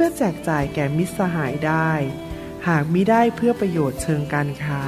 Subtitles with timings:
[0.00, 1.90] พื่อแจกจ่ายแก่มิตรสหายได้
[2.68, 4.82] หากมิได้เพื่อประโยชน์เชิงการค้า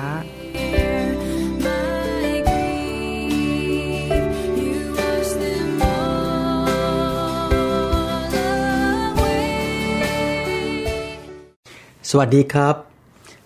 [12.10, 12.74] สวัสดีครับ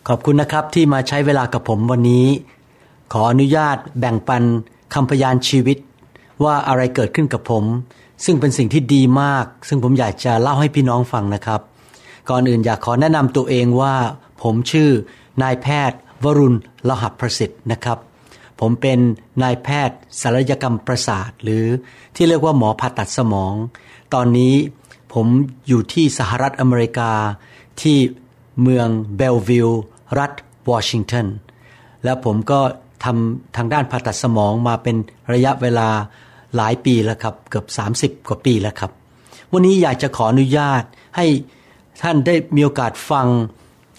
[0.08, 2.26] ขอบคุณนะครับที่มาใช้เวลากับผมวันนี้
[3.12, 4.42] ขออนุญาตแบ่งปัน
[4.94, 5.78] คำพยานชีวิต
[6.44, 7.64] ว่าอะไรเกิดขึ้นกับผม
[8.24, 11.60] ซึ่งเป็นสิ่งที่ดีมาก ซึ่งผมอยากจะเล่าให้พี่น้องฟังนะครับ
[12.30, 13.94] ก่อนอื่นอยากขอแนะนำตัวเองว่า
[14.42, 14.90] ผมชื่อ
[15.42, 16.58] นายแพทย์ วรุณ
[16.88, 17.98] ลหับประสิทธิ์นะครับ
[18.60, 18.98] ผมเป็น
[19.42, 21.64] นายแพทย์ศัลยกรรมประสาท หรือ
[22.16, 23.54] ที่เรียกว่าหมอผ่าตัดสมอง
[24.14, 24.54] ตอนนี้
[25.12, 25.26] ผม
[25.68, 27.12] อยู่ที่สหรัฐอเมริกา
[27.82, 27.98] ที่
[28.62, 29.70] เมืองเบลวิล
[30.18, 30.32] รัฐ
[30.70, 31.26] วอชิงตัน
[32.04, 32.60] แล้วผมก็
[33.04, 34.96] ทำทางด้านผ่าตัดสมองมาเป็น
[35.32, 35.88] ระยะเวลา
[36.56, 37.66] หลายปีแล้วครับ เกือบ
[38.16, 38.90] 30 กว่าปีแล้วครับ
[39.52, 40.82] วันนี้อยากจะขออนุญาต
[41.16, 41.26] ให้
[42.02, 43.26] ท่านได้มีโอกาสฟัง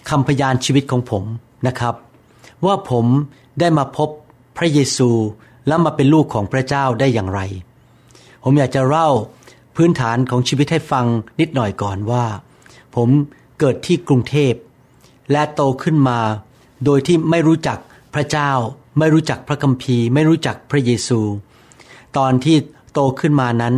[0.09, 1.23] คำพยานชีวิตของผม
[1.67, 1.95] นะครับ
[2.66, 3.06] ว่าผม
[3.59, 4.09] ได้มาพบ
[4.58, 5.09] พระเยซู
[5.67, 7.42] และมาเป็นลูกของพระเจ้าได้อย่างไร
[8.44, 9.09] ผมอยากจะเล่า
[9.76, 11.06] พื้นฐานของชีวิตให้ฟัง
[11.39, 12.26] นิดหน่อยก่อนว่า
[12.95, 13.09] ผม
[13.59, 14.53] เกิดที่กรุงเทพ
[15.31, 16.20] และโตขึ้นมา
[16.86, 17.78] โดยที่ไม่รู้จัก
[18.14, 18.52] พระเจ้า
[19.00, 21.20] ไม่รู้จักพระคัมภีร์ ไม่รู้จักพระเยซู
[22.17, 22.58] ตอนที่
[22.93, 23.76] โตขึ้นมานั้น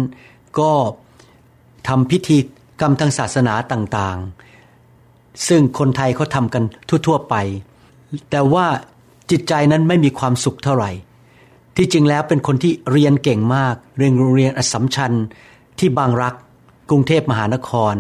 [0.60, 0.72] ก็
[1.88, 2.38] ทำพิธี
[2.82, 6.64] กรรมทางศาสนาต่างๆ ซึ่งคนไทยเขาทำกัน
[7.08, 7.36] ทั่วๆไป
[8.30, 8.66] แต่ว่า
[9.32, 10.92] จิตใจนั้นไม่มีความสุขเท่าไหร่
[11.76, 15.14] ที่จริงแล้วเป็นคนที่เรียนเก่งมาก เรียนโรงเรียนอสมชัญ
[15.80, 16.34] ที่บางรัก
[16.90, 17.96] กรุงเทพมหานคร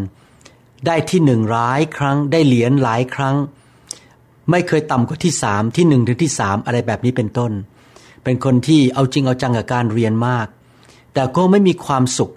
[0.85, 3.35] ได้ที่หนึ่งร้ายครั้ง ได้เหรียญหลายครั้ง
[4.51, 7.51] ไม่เคยต่ำกว่าที่สามที่หนึ่งถึงที่สามอะไรแบบนี้เป็นต้น
[8.23, 10.47] เป็นคนที่เอาจริงเอาจังกับการเรียนมาก
[11.13, 12.31] แต่ก็ไม่มีความสุข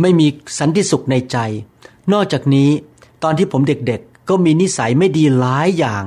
[0.00, 0.26] ไม่มี
[0.58, 1.36] สันติสุขในใจ
[2.12, 2.70] นอกจากนี้
[3.22, 6.04] ตอนที่ผมเด็กๆ ก็มีนิสัยไม่ดีหลายอย่าง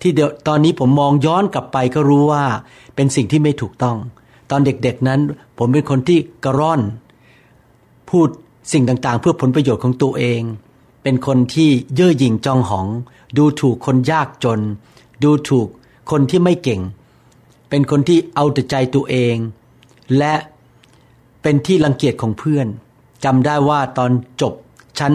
[0.00, 2.44] ที่เดี๋ยวตอนนี้ผมมองย้อนกลับไปก็รู้ว่า
[2.94, 3.96] เป็นสิ่งที่ไม่ถูกต้อง
[4.50, 5.20] ตอนเด็กๆนั้น
[5.58, 6.80] ผมเป็นคนที่กระร่อน
[8.10, 8.28] พูด
[8.72, 10.42] สิ่งต่างๆ เพื่อผลประโยชน์ของตัวเอง
[11.02, 12.86] เป็นคนที่เย่อหยิ่งจองหอง
[13.36, 14.60] ดูถูกคนยากจน
[15.22, 15.68] ดูถูก
[16.10, 16.80] คนที่ไม่เก่ง
[17.70, 19.36] เป็นคนที่เอาแต่ใจตัวเอง
[20.18, 20.34] และ
[21.42, 22.66] เป็นที่รังเกียจของเพื่อน
[23.24, 24.10] จำได้ว่าตอน
[24.42, 24.54] จบ
[24.98, 25.12] ชั้น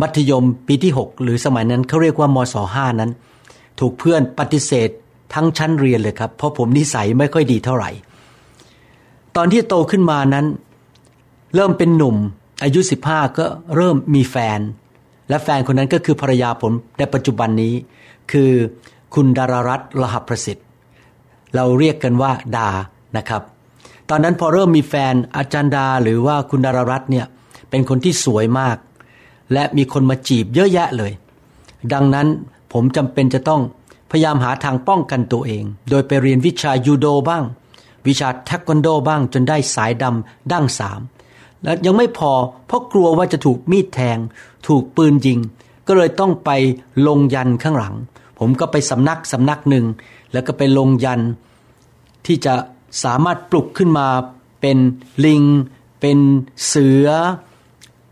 [0.00, 3.10] มัธยมปีที่ 6 หรือสมัยนั้นเขาเรียกว่ามศห้านั้น
[3.80, 4.88] ถูกเพื่อนปฏิเสธ
[5.34, 7.90] ทั้งชั้นเรียนเลยครับ เพราะผมนิสัยไม่ค่อยดีเท่าไหร่
[9.36, 10.46] ตอนที่โตขึ้นมานั้น
[11.54, 12.16] เริ่มเป็นหนุ่ม
[12.62, 13.44] อายุ 15 ก็
[13.76, 14.60] เริ่มมีแฟน
[15.28, 17.74] และแฟนคนนั้นก็คือภรรยาผมในปัจจุบันนี้
[18.32, 18.50] คือ
[19.14, 20.66] คุณดารารัตน์รหับประสิทธิ์
[21.54, 22.70] เราเรียกกันว่าดา
[23.16, 23.42] นะครับ
[24.10, 27.26] ตอนนั้นพอเริ่มมีแฟนอาจารย์ดาหรือว่าคุณดารรัตน์เนี่ย
[27.70, 28.76] เป็นคนที่สวยมาก
[29.52, 31.12] และมีคนมาจีบเยอะแยะเลย
[31.92, 32.26] ดังนั้น
[32.72, 33.62] ผมจำเป็นจะต้อง
[34.10, 37.44] พยายามหาทางป้องกันตัวเอง โดยไปเรียนวิชายูโดบ้าง
[38.06, 41.00] วิชาเทควันโดบ้างจนได้สายดำดั้งสาม
[41.64, 42.32] และยังไม่พอ
[42.66, 44.18] เพราะกลัวว่าจะถูกมีดแทง
[44.68, 45.38] ถูกปืนยิง
[45.86, 46.50] ก็เลยต้องไป
[47.06, 47.94] ลงยันข้างหลัง
[48.38, 49.84] ผมก็ไปสำนักสำนักหนึ่ง
[50.32, 51.20] แล้วก็ไปลงยัน
[52.26, 52.54] ที่จะ
[53.04, 54.08] สามารถปลุกขึ้นมา
[54.60, 54.78] เป็น
[55.24, 55.42] ลิง
[56.00, 56.18] เป็น
[56.66, 57.08] เสือ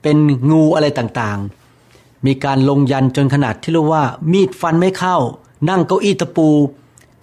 [0.03, 0.17] เป็น
[0.51, 5.17] งูอะไรต่างๆ มีการลงยันจนขนาดที่เรียกว่า มีดฟันไม่เข้า
[5.69, 6.49] นั่งเก้าอี้ตะปู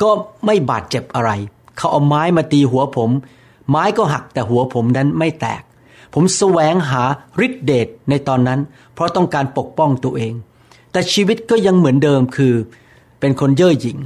[0.01, 0.09] ก็
[0.45, 1.31] ไม่บาดเจ็บอะไร
[1.77, 3.11] เขาเอาไม้มาตีหัวผม
[3.69, 5.61] ไม้ก็หักแต่หัวผมนั้นไม่แตก
[6.13, 7.03] ผมแสวงหา
[7.45, 8.59] ฤทธิเดชในตอนนั้น
[8.93, 10.33] เพราะต้องการปกป้องตัวเอง
[10.91, 12.53] แต่ชีวิตก็ยังเหมือนเดิมคือ
[13.19, 13.97] เป็นคนเย่อหยิ่ง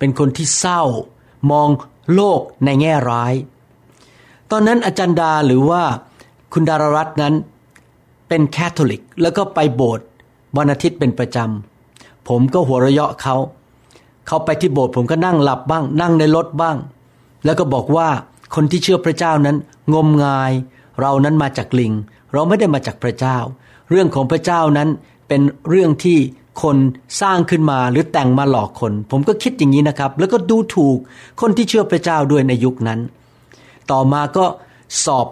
[0.00, 0.82] เป็นคนที่เศร้า
[1.50, 1.68] มอง
[2.14, 3.34] โลกในแง่ร้าย
[4.50, 5.82] ตอนนั้นอาจารย์ดาหรือว่า
[6.52, 7.34] คุณดารรัตน์นั้น
[8.28, 10.06] เป็นแคทอลิก แล้วก็ไปโบสถ์
[10.56, 13.36] วันอาทิตย์เป็นประจำ ผมก็หัวเราะเยาะเขา
[14.26, 16.76] เขาไปที่โบสถ์ผมก็นั่งหลับบ้าง นั่งในรถบ้าง
[17.44, 18.08] แล้วก็บอกว่า
[18.54, 19.56] คนที่เชื่อพระเจ้านั้น
[19.94, 20.52] งมงาย
[21.00, 21.92] เรานั้นมาจากลิง
[22.32, 23.38] เราไม่ได้มาจากพระเจ้า
[23.90, 24.88] เรื่องของพระเจ้านั้น
[25.28, 26.18] เป็นเรื่องที่
[26.62, 26.76] คน
[27.20, 30.98] สร้างขึ้นมาหรือแต่งมาหลอกคน ผมก็คิดอย่างนี้นะครับ แล้วก็ดูถูก
[31.40, 33.00] คนที่เชื่อพระเจ้าด้วยในยุคนั้น
[33.90, 34.44] ต่อมาก็
[35.04, 35.26] สอบ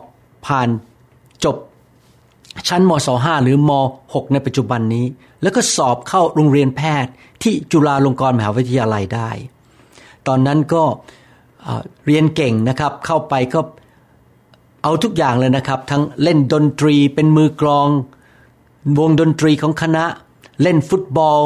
[0.47, 0.69] ผ่าน
[1.45, 1.57] จบ
[2.69, 3.71] ชั้นมศ5หรือม
[4.05, 5.05] 6 ในปัจจุบันนี้
[5.43, 9.31] แล้วก็สอบเข้าโรงเรียนแพทย์ที่จุฬาลงกรณ์มหาวิทยาลัยได้
[10.27, 10.83] ตอนนั้นก็
[12.07, 13.61] เรียนเก่งนะครับ เข้าไปก็
[14.83, 17.89] เอาทุกอย่างเลยนะครับ ทั้งเล่นดนตรีเป็นมือกลอง
[18.99, 20.05] วงดนตรีของคณะ
[20.63, 21.41] เล่นฟุตบอล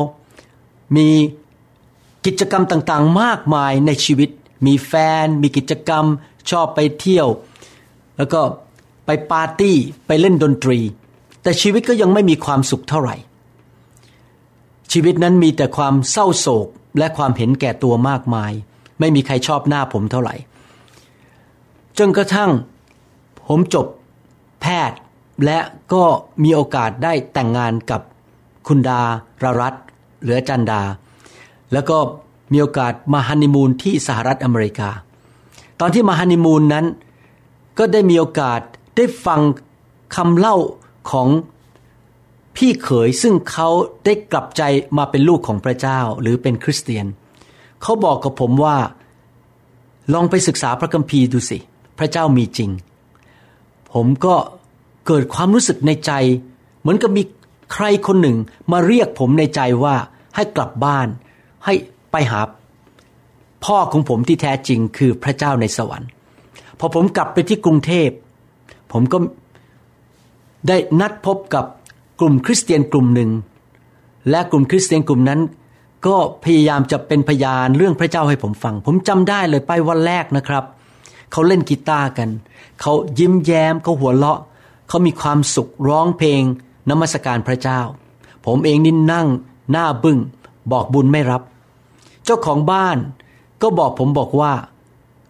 [0.96, 1.08] มี
[2.26, 4.30] กิจกรรมต่างๆ มากมายในชีวิต
[4.66, 4.92] มีแฟ
[5.24, 6.04] น มีกิจกรรม
[6.50, 7.28] ชอบไปเที่ยว
[8.16, 8.40] แล้วก็
[9.06, 9.76] ไปปาร์ตี้
[10.06, 10.78] ไปเล่นดนตรี
[11.42, 13.16] แต่ชีวิตก็ยังไม่มีความสุขเท่าไหร่
[14.92, 16.68] ชีวิตนั้นมีแต่ความเศร้าโศก
[16.98, 18.52] และความเห็นแก่ตัวมากมาย
[19.00, 20.34] ไม่มีใครชอบหน้าผมเท่าไหร่
[21.98, 22.50] จนกระทั่ง
[23.46, 23.86] ผมจบ
[24.60, 24.98] แพทย์
[25.44, 25.58] และ
[25.92, 26.04] ก็
[26.42, 28.00] มีโอกาสได้แต่งงานกับ
[28.66, 29.00] คุณดา
[29.42, 29.74] รารัต
[30.22, 30.82] หรือจันดา
[31.72, 31.98] แล้วก็
[32.52, 34.90] มีโอกาสมาฮันนีมูนที่สหรัฐอเมริกา
[35.80, 36.86] ตอนที่มาฮันนีมูนนั้น
[37.78, 38.60] ก็ได้มีโอกาส
[38.96, 39.40] ได้ฟัง
[40.16, 40.56] คำเล่า
[41.10, 41.28] ของ
[42.56, 43.68] พี่เขยซึ่งเขา
[44.04, 44.62] ได้กลับใจ
[44.98, 47.06] มาเป็นลูกของพระเจ้าหรือเป็นคริสเตียน
[47.82, 48.76] เขาบอกกับผมว่า
[50.14, 51.58] ลองไปศึกษาพระคัมภีร์ดูสิ
[51.98, 52.70] พระเจ้ามีจริง
[53.92, 54.34] ผมก็
[55.06, 56.12] เกิดความรู้สึกในใจ
[56.80, 57.22] เหมือนกับมี
[57.72, 58.38] ใครคนหนึ่ง
[58.72, 59.96] มาเรียกผมในใจว่า
[60.36, 61.08] ให้กลับบ้าน
[61.64, 61.74] ให้
[62.12, 62.40] ไปหา
[63.64, 66.10] พ่อของผมที่แท้จริงคือพระเจ้าในสวรรค์
[66.78, 68.10] พอผมกลับไปที่กรุงเทพ
[68.92, 69.18] ผมก็
[70.68, 71.64] ได้นัดพบกับ
[72.20, 73.30] กลุ่มคริสเตียนกลุ่มหนึ่ง
[74.30, 75.40] และกลุ่มคริสเตียนกลุ่มนั้น
[76.06, 80.64] ก็พยายามจะเป็นพยานเรื่องพระเจ้าให้ผมฟัง ผมจำได้เลยไปวันแรกนะครับ
[81.32, 82.28] เขาเล่นกีตาร์กัน
[82.80, 84.40] เขายิ้มแย้มเขาหัวเราะ
[84.88, 86.42] เขามีความสุขร้องเพลง
[86.90, 87.80] นมัสการพระเจ้า
[88.46, 89.26] ผมเองนี่นั่ง
[89.72, 90.18] หน้าบึง้ง
[90.72, 91.42] บอกบุญไม่รับ
[92.24, 92.96] เจ้าของบ้าน
[93.62, 94.52] ก็บอกผมบอกว่า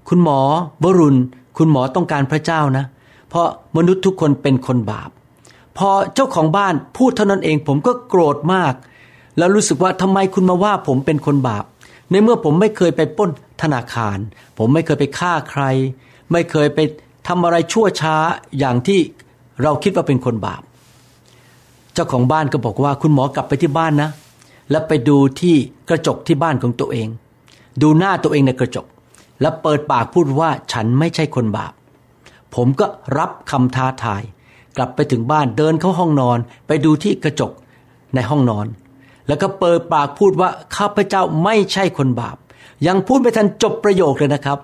[0.08, 0.40] คุณหมอ
[0.82, 1.19] วรุณ
[1.58, 2.84] คุณหมอต้องการพระเจ้านะ
[3.28, 5.10] เพราะมนุษย์ทุกคนเป็นคนบาป
[5.78, 8.75] พอเจ้าของบ้านพูดเท่านั้นเองผมก็โกรธมาก
[9.38, 11.64] แล้วรู้สึกว่าทำไมคุณมาว่าผมเป็นคนบาป
[12.10, 13.31] ในเมื่อผมไม่เคยไปป้น
[13.62, 14.19] ธนาคาร
[14.58, 15.62] ผมไม่เคยไปฆ่าใคร
[16.32, 16.78] ไม่เคยไป
[17.28, 18.16] ทำอะไรชั่วช้า
[18.58, 19.00] อย่างที่
[19.62, 20.62] เราคิดว่าเป็นคนบาป
[21.94, 24.10] เจ้าของบ้านก็บอกว่าคุณหมอกลับไปที่บ้านนะ
[24.70, 25.56] แล้วไปดูที่
[25.88, 27.08] กระจกที่บ้านของตัวเอง
[27.82, 28.86] ดูหน้าตัวเองในกระจก
[29.40, 31.72] แล้วเปิดปากพูดว่าฉันไม่ใช่คนบาป
[32.54, 32.86] ผมก็
[33.18, 34.22] รับคำท้าทาย
[34.76, 37.52] กลับไปถึงบ้านเดินเข้าห้องนอน ไปดูที่กระจก
[38.14, 38.66] ในห้องนอน
[39.28, 42.36] แล้วก็เปิดปากพูดว่าข้าพเจ้าไม่ใช่คนบาป
[42.86, 44.58] ยังพูดไม่ทันจบประโยคเลยนะครับ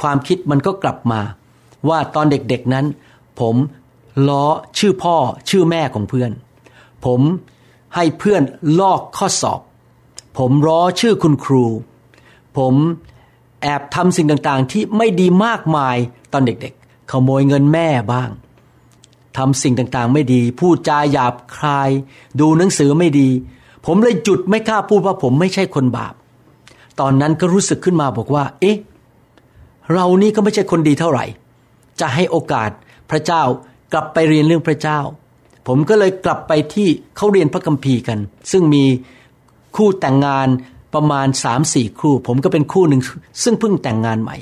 [0.00, 1.20] ความคิดมันก็กลับมา
[1.88, 2.86] ว่าตอนเด็กๆนั้น
[3.40, 3.56] ผม
[4.28, 4.44] ล้อ
[4.78, 5.16] ชื่อพ่อ
[5.48, 6.30] ชื่อแม่ของเพื่อน
[7.04, 7.20] ผม
[7.94, 8.42] ให้เพื่อน
[8.80, 9.60] ลอกข้อสอบ
[10.38, 11.64] ผมล้อชื่อคุณครู
[12.56, 12.74] ผม
[13.62, 15.96] แอบทำสิ่งต่างๆ ที่ไม่ดีมากมาย
[16.32, 18.30] ตอนเด็กๆ ขโมยเงินแม่บ้าง
[19.36, 21.90] ทำสิ่งต่างๆ ไม่ดี พูดจาหยาบคาย
[22.40, 23.28] ดูหนังสือไม่ดี
[23.86, 26.14] ผมเลยจุดไม่กล้าพูดว่าผมไม่ใช่คนบาป
[27.00, 28.76] ตอนนั้นก็รู้สึกขึ้นมาบอกว่า เอ๊ะ
[29.92, 31.24] เรานี่ก็ไม่ใช่คนดีเท่าไหร่
[32.00, 32.70] จะให้โอกาส
[33.10, 33.42] พระเจ้า
[33.92, 35.00] กลับไปเรียนเรื่องพระเจ้า
[35.68, 38.18] ผมก็เลยกลับไปที่เขาเรียนพระคัมภีร์กัน
[38.52, 38.84] ซึ่งมี
[39.76, 40.48] คู่แต่งงาน
[40.94, 43.00] ประมาณสามสี่คู่ ผมก็เป็นคู่หนึ่ง
[43.42, 44.36] ซึ่งเพิ่งแต่งงานใหม่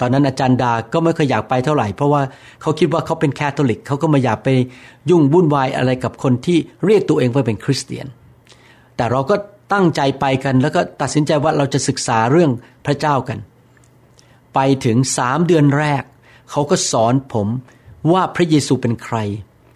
[0.00, 2.22] ตอนนั้นอาจารย์ดาก็ไม่เคยอยากไปเท่าไหร่ เพราะว่า
[2.60, 4.48] เขาคิดว่าเขาเป็นแคทอลิกเขาก็ไม่อยากไป
[5.10, 8.06] ยุ่งวุ่นวายอะไรกับคนที่เรียกตัวเองว่าเป็นคริสเตียน
[8.96, 9.34] แต่เราก็
[9.72, 12.50] ตั้งใจไปกัน แล้วก็ตัดสินใจว่าเราจะศึกษาเรื่อง
[12.86, 13.38] พระเจ้ากัน
[14.54, 16.02] ไปถึงสามเดือนแรก
[16.50, 17.48] เขาก็สอนผม
[18.12, 19.16] ว่าพระเยซูเป็นใคร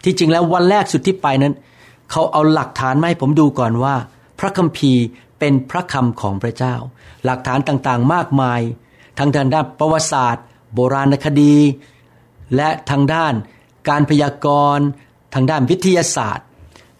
[0.03, 1.53] ที่จริงแล้ววันแรกสุดที่ไปนั้น
[2.11, 3.95] เขาเอาหลักฐานมาให้ผมดูก่อนว่า
[4.39, 5.03] พระคัมภีร์
[5.39, 6.75] เป็นพระคำของพระเจ้า
[7.25, 8.61] หลักฐานต่างๆมากมาย
[9.19, 11.55] ทางด้านประวัติศาสตร์ โบราณคดี
[12.55, 13.33] และทางด้าน
[13.89, 14.85] การพยากรณ์
[15.33, 16.45] ทางด้านวิทยาศาสตร์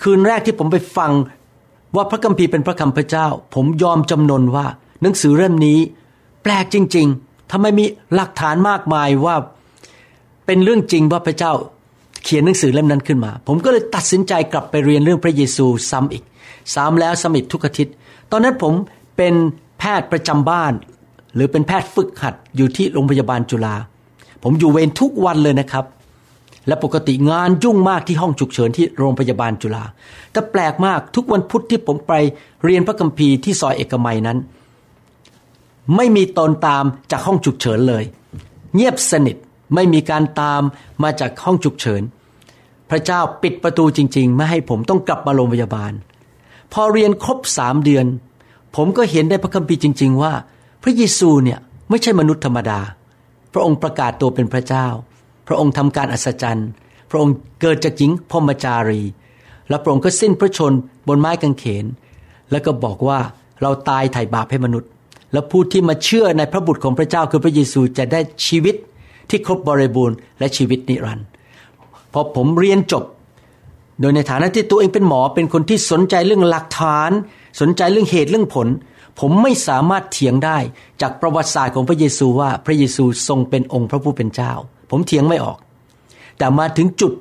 [0.03, 1.12] คืนแรกที่ผมไปฟัง
[1.96, 4.68] ว่าพระคัมภีร์เป็นพระคำพระเจ้า ผมยอมจำนนว่า
[5.01, 5.79] หนังสือเล่มนี้
[6.44, 9.36] แปลกจริง ๆทำไมมีหลักฐานมากมายว่า
[10.46, 11.53] เป็นเรื่องจริงว่าพระเจ้า
[12.23, 16.23] เขียนหนังสือเล่มนั้นขึ้นมา ผมก็เลยตัดสินใจกลับไปเรียนเรื่องพระเยซูซ้ำอีก
[16.75, 17.93] ซ้ำแล้วซ้ำอีกทุกอาทิตย์
[18.31, 18.73] ตอนนั้นผม
[19.17, 19.33] เป็น
[19.79, 20.73] แพทย์ประจำบ้าน
[21.35, 23.75] หรือเป็นแพทย์ฝึกหัดอยู่ที่โรงพยาบาลจุฬา
[24.43, 25.85] ผมอยู่เวรทุกวันเลยนะครับ
[26.67, 29.83] และปกติงานยุ่งมากที่ห้องฉุกเฉินที่โรงพยาบาลจุฬา
[30.31, 32.13] แต่แปลกมากทุกวันพุธที่ผมไป
[32.63, 34.38] เรียนพระคัมภีร์ที่ซอยเอกมัยนั้น
[35.95, 38.03] ไม่มีตนตามจากห้องฉุกเฉินเลย
[38.75, 39.38] เงียบสนิท
[39.75, 40.61] ไม่มีการตาม
[41.03, 42.01] มาจากห้องฉุกเฉิน
[42.89, 45.91] พระเจ้าปิดประตูจริง ๆ ไม่ให้ผมต้องกลับมาโรงพยาบาล
[46.73, 48.05] พอเรียนครบสามเดือน
[48.75, 50.33] ผมก็เห็นได้พระคัมภีร์จริง ๆ ว่า
[50.83, 51.59] พระเยซูเนี่ย
[51.89, 52.79] ไม่ใช่มนุษย์ธรรมดา
[53.53, 54.88] พระองค์ประกาศตัวเป็นพระเจ้า
[55.47, 56.69] พระองค์ทำการอัศจรรย์
[57.09, 59.01] พระองค์เกิดจากหญิงพมจารี
[59.69, 60.73] และพระองค์ก็สิ้นพระชน
[61.07, 61.85] บนไม้กางเขน
[62.51, 63.19] แล้วก็บอกว่า
[63.61, 64.89] เราตายไถ่บาปให้มนุษย์
[65.33, 68.75] และผู้ที่มาเชื่อในพระบุตรของพระเจ้าคือพระเยซูจะได้ชีวิต
[69.29, 71.27] ที่ครบบริบูรณ์และชีวิตนิรันดร์
[72.13, 73.03] พอผมเรียนจบ
[74.01, 77.12] โดยในฐานะที่ตัวเองเป็นหมอเป็นคนที่สนใจเรื่องหลักฐาน
[77.62, 78.67] สนใจเรื่องเหตุเรื่องผล
[79.19, 80.57] ผมไม่สามารถเถียงได้
[81.01, 84.51] จากประวัติศาสตร์ของพระเยซูว่าพระเยซูทรงเป็นองค์พระผู้เป็นเจ้า
[84.91, 85.57] ผมเถียงไม่ออก
[86.38, 87.13] แต่มาถึงจุด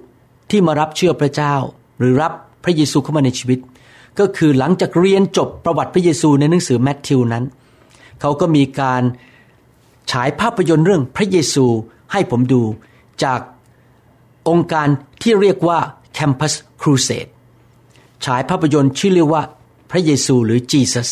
[0.50, 1.54] ที่มารับเชื่อพระเจ้า
[1.98, 2.32] หรือรับ
[2.64, 3.58] พระเยซูเข้ามาในชีวิต
[4.18, 7.44] ก็คือหลังจากเรียนจบประวัติพระเยซูในหนังสือแมทธิวนั้น
[8.20, 9.02] เขาก็มีการ
[10.12, 11.66] ฉายภาพยนตร์เรื่องพระเยซู
[12.12, 12.62] ให้ผมดู
[13.24, 13.40] จาก
[14.48, 14.88] องค์การ
[15.22, 15.78] ที่เรียกว่า
[16.18, 17.30] Campus Crusade
[18.24, 19.42] ฉายภาพยนตร์ชื่อเรียกว่า
[19.90, 21.08] พระเยซูหรือ Jesus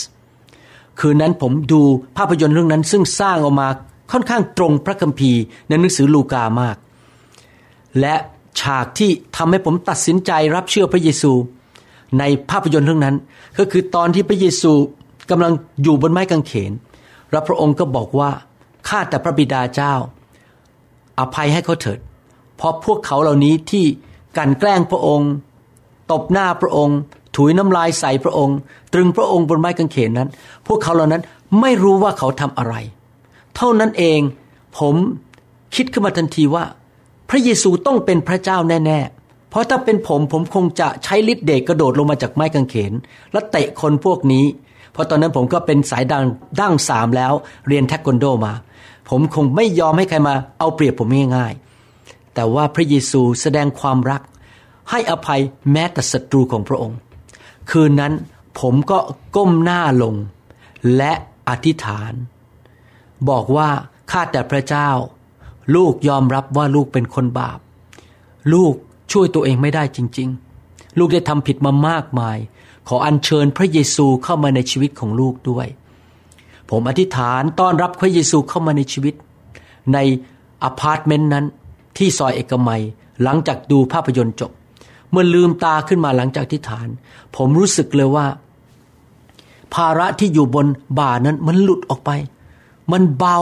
[1.00, 1.82] คืนนั้นผมดู
[2.16, 3.68] ภาพยนตร์เรื่องนั้นซึ่งสร้างออกมา
[4.12, 6.76] ค่อนข้างตรงพระคัมภีร์ในหนังสือลูกามาก
[8.00, 8.14] และ
[8.60, 11.32] ฉากที่ทำให้ผมตัดสินใจรับเชื่อพระเยซู
[12.18, 13.16] ในภาพยนตร์เรื่องนั้น
[13.58, 14.72] ก็คือตอนที่พระเยซู
[15.30, 16.72] กำลังอยู่บนไม้กางเขน
[17.30, 18.30] และพระองค์ก็บอกว่า
[18.88, 19.94] ข้าแต่พระบิดาเจ้า
[21.18, 21.99] อภัยให้เขาเถิด
[22.56, 23.85] เพราะพวกเขาเหล่านี้ที่
[24.37, 25.30] กันแกล้งพระองค์
[26.12, 26.99] ตบหน้าพระองค์
[27.37, 28.56] ถุยน้ำลายใส่พระองค์
[28.92, 30.28] ตรึงพระองค์บนไม้กางเขนนั้น
[30.66, 31.23] พวกเขาเหล่านั้น
[31.61, 32.75] ไม่รู้ว่าเขาทำอะไร
[33.56, 34.20] เท่านั้นเอง
[34.78, 34.94] ผม
[35.75, 36.64] คิดขึ้นมาทันทีว่า
[37.30, 42.92] พระเยซูต้องเป็นพระเจ้าแน่ ๆ เพราะถ้าเป็นผมผมคงจะใช้ฤทธิ์เดชกระโดดลงมาจากไม้กางเขน
[43.32, 44.44] และเตะคนพวกนี้
[44.96, 46.24] เพราะตอนนั้นผมก็เป็นสายดัง
[46.60, 47.32] ดั้งสามแล้ว
[47.68, 48.52] เรียนเทควันโดมา
[49.08, 54.22] ผมคงไม่ยอมให้ใครมาเอาเปรียบผมง่ายๆ แต่ว่าพระเยซูแสดงความรัก
[54.90, 55.40] ให้อภัย
[55.72, 56.98] แม้แต่ศัตรูของพระองค์
[57.70, 58.12] คืนนั้น
[58.60, 58.98] ผมก็
[59.36, 60.14] ก้มหน้าลง
[60.96, 61.12] และ
[61.48, 62.12] อธิษฐาน
[63.28, 63.68] บอกว่า
[64.10, 64.88] ข้าแต่พระเจ้า
[65.76, 67.58] ลูกยอมรับว่าลูกเป็นคนบาป
[68.52, 68.74] ลูก
[69.12, 70.28] ช่วยตัวเองไม่ได้จริง
[70.64, 72.38] ๆ ลูกได้ทำผิดมามากมาย
[72.88, 75.66] ขออัญเชิญพระเยซูเข้ามาในชีวิตของลูกด้วย
[76.70, 79.14] ผมอธิษฐานต้อนรับพระเยซูเข้ามาในชีวิต
[79.94, 79.98] ใน
[80.64, 81.44] อพาร์ตเมนต์นั้น
[81.96, 82.82] ที่ซอยเอกมัย
[83.22, 84.52] หลังจากดูภาพยนตร์จบ
[85.10, 86.86] เมื่อลืมตาขึ้นมาหลังจากอธิษฐาน
[87.36, 88.26] ผมรู้สึกเลยว่า
[89.74, 90.66] ภาระที่อยู่บน
[90.98, 92.10] บ่านั้นมันหลุดออกไป
[92.92, 93.38] มันเบา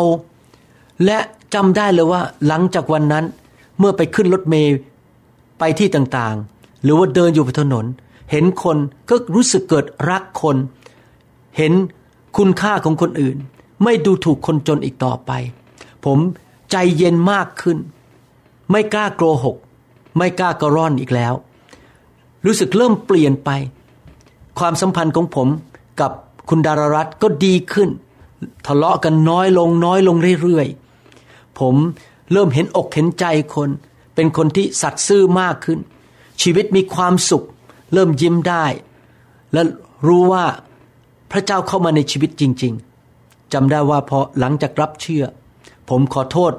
[1.04, 1.18] และ
[1.54, 3.24] จำได้เลยว่า หลังจากวันนั้น
[3.78, 4.74] เมื่อไปขึ้นรถเมย์
[5.58, 7.84] ไปที่ต่างๆ หรือว่าเดินอยู่บนถนน
[8.30, 8.78] เห็นคน
[9.08, 10.56] ก็รู้สึกเกิดรักคน
[11.56, 11.72] เห็น
[12.36, 13.36] คุณค่าของคนอื่น
[13.84, 15.30] ไม่ดูถูกคนจนอีกต่อไป
[16.04, 16.18] ผม
[16.70, 17.78] ใจเย็นมากขึ้น
[18.70, 19.56] ไม่กล้าโกหก
[20.16, 21.34] ไม่กล้ากระร่อนอีกแล้ว
[22.46, 23.50] รู้สึกเริ่มเปลี่ยนไป
[24.58, 25.48] ความสัมพันธ์ของผม
[26.00, 26.12] กับ
[26.48, 27.90] คุณดารรัตก็ดีขึ้น
[28.66, 31.74] ทะเลาะกันน้อยลงน้อยลงเรื่อยๆ ผม
[32.32, 33.70] เริ่มเห็นอกเห็นใจคน
[34.14, 35.78] เป็นคนที่สัตย์ซื่อมากขึ้น
[36.42, 37.44] ชีวิตมีความสุข
[37.94, 38.66] เริ่มยิ้มได้
[39.52, 39.62] และ
[40.06, 40.44] รู้ว่า
[41.30, 42.72] พระเจ้าเข้ามาในชีวิตจริง
[43.12, 45.24] ๆจำได้ว่าพอหลังจากรับเชื่อ
[45.90, 46.52] ผมขอโทษ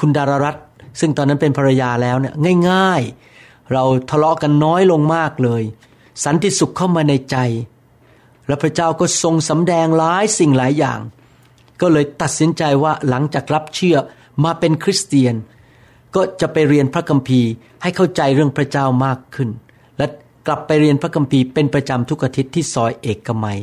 [0.00, 0.56] คุณดารรัต
[1.00, 2.34] ซึ่งตอนนั้นเป็นภรรยาแล้วเนี่ย
[2.70, 3.02] ง่าย
[3.36, 5.62] ๆ เราทะเลาะกันน้อยลงมากเลย
[6.24, 7.36] สันติสุขเข้ามาในใจ
[8.46, 11.00] และพระเจ้าก็ทรงสำแดงหลายสิ่งหลายอย่าง
[11.80, 13.96] ก็เลยตัดสินใจว่าหลังจากรับเชื่อ
[14.44, 15.34] มาเป็นคริสเตียน
[16.14, 17.50] ก็จะไปเรียนพระคัมภีร์
[17.82, 19.48] ให้เข้าใจเรื่องพระเจ้ามากขึ้น
[20.46, 23.60] กลับไปเรียนพระคัมภีร์เป็นประจำทุกอาทิตย์ที่ซอยเอกมัย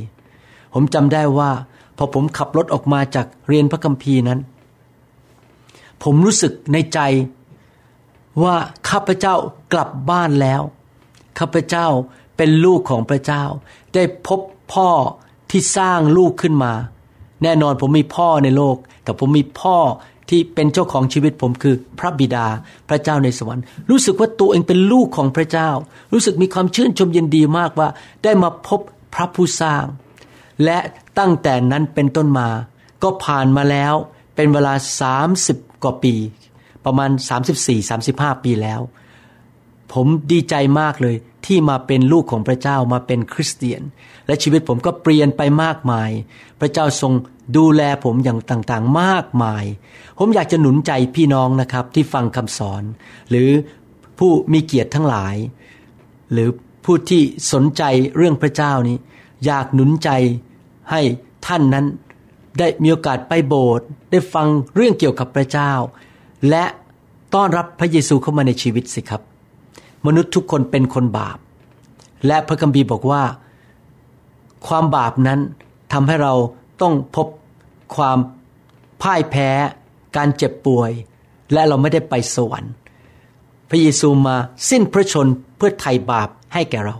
[0.74, 1.52] ผมจำได้ว่า
[1.98, 4.40] พอผมขับรถออกมาจากเรียนพระคัมภีร์นั้น
[6.04, 7.00] ผมรู้สึกในใจ
[8.44, 8.56] ว่า
[8.90, 9.36] ข้าพเจ้า
[9.74, 10.62] กลับบ้านแล้ว
[11.40, 11.88] ข้าพเจ้า
[12.38, 13.44] เป็นลูกของพระเจ้า
[13.94, 14.40] ได้พบ
[14.74, 14.90] พ่อ
[15.52, 16.74] ที่สร้างลูกขึ้นมา
[17.44, 19.78] แน่นอนผมมีพ่อในโลก แต่ผมมีพ่อ
[20.30, 22.48] ที่เป็นเจ้าของชีวิตผมคือพระบิดา
[22.90, 25.70] พระเจ้าในสวรรค์ รู้สึกว่าตัวเองเป็นลูกของพระเจ้า
[26.14, 27.88] รู้สึกมีความชื่นชมยินดีมากว่า
[28.24, 28.80] ได้มาพบ
[29.14, 29.86] พระผู้สร้าง
[30.64, 30.78] และ
[31.20, 32.50] ตั้งแต่นั้นเป็นต้นมา
[33.04, 33.94] ก็ผ่านมาแล้ว
[34.36, 34.74] เป็นเวลา
[35.30, 36.16] 30 กว่าปี
[36.86, 37.10] ประมาณ
[37.78, 38.82] 34-35 ปีแล้ว
[39.94, 41.16] ผมดีใจมากเลย
[41.46, 43.82] ที่มาเป็นลูกของพระเจ้ามาเป็นคริสเตียน
[44.28, 46.10] และชีวิตผมก็เปลี่ยนไปมากมาย
[46.60, 47.14] พระเจ้าทรง
[47.58, 49.66] ดูแลผมอย่างต่างๆมากมาย
[50.18, 52.84] ผมอยากจะหนุนใจพี่น้องนะครับที่ฟังคำสอน
[53.30, 53.50] หรือ
[54.20, 55.36] ผู้มีเกียรติทั้งหลาย
[56.32, 56.50] หรือ
[56.86, 57.22] ผู้ที่
[57.54, 57.84] สนใจ
[58.18, 58.98] เรื่องพระเจ้านี้
[59.46, 60.10] อยากหนุนใจ
[60.92, 61.02] ให้
[61.48, 61.86] ท่านนั้น
[62.60, 65.72] ได้มีโอกาสไปโบสถ์ได้ฟังเรื่องเกี่ยวกับพระเจ้า
[66.50, 66.66] และ
[67.34, 69.22] ต้อนรับพระเยซูเข้ามาในชีวิตสิครับ
[70.06, 71.38] มนุษย์ทุกคนเป็นคนบาป
[72.28, 73.24] และพระคัมภีร์บอกว่า
[74.68, 75.40] ความบาปนั้น
[75.94, 76.34] ทำให้เรา
[76.84, 77.28] ต้องพบ
[77.96, 78.18] ความ
[79.02, 79.50] พ่ายแพ้
[80.18, 80.92] การเจ็บป่วย
[81.54, 82.74] และเราไม่ได้ไปสวรรค์
[83.70, 84.36] พระเยซูมา
[84.70, 86.98] สิ้นพระชนเพื่อไถ่บาปให้แก่เรา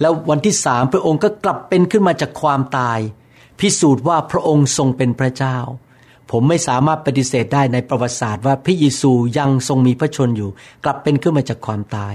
[0.00, 2.98] แล้ววันที่สามพระองค์ก็กลับเป็นขึ้นมาจากความตาย
[3.60, 5.56] พิสูจน์ว่าพระองค์ทรงเป็นพระเจ้า
[6.30, 10.50] ผมไม่สามารถปฏิเสธได้ในประวัติศาสตร์ว่าพระเยซูยังทรงมีพระชนอยู่
[10.84, 12.14] กลับเป็นขึ้นมาจากความตาย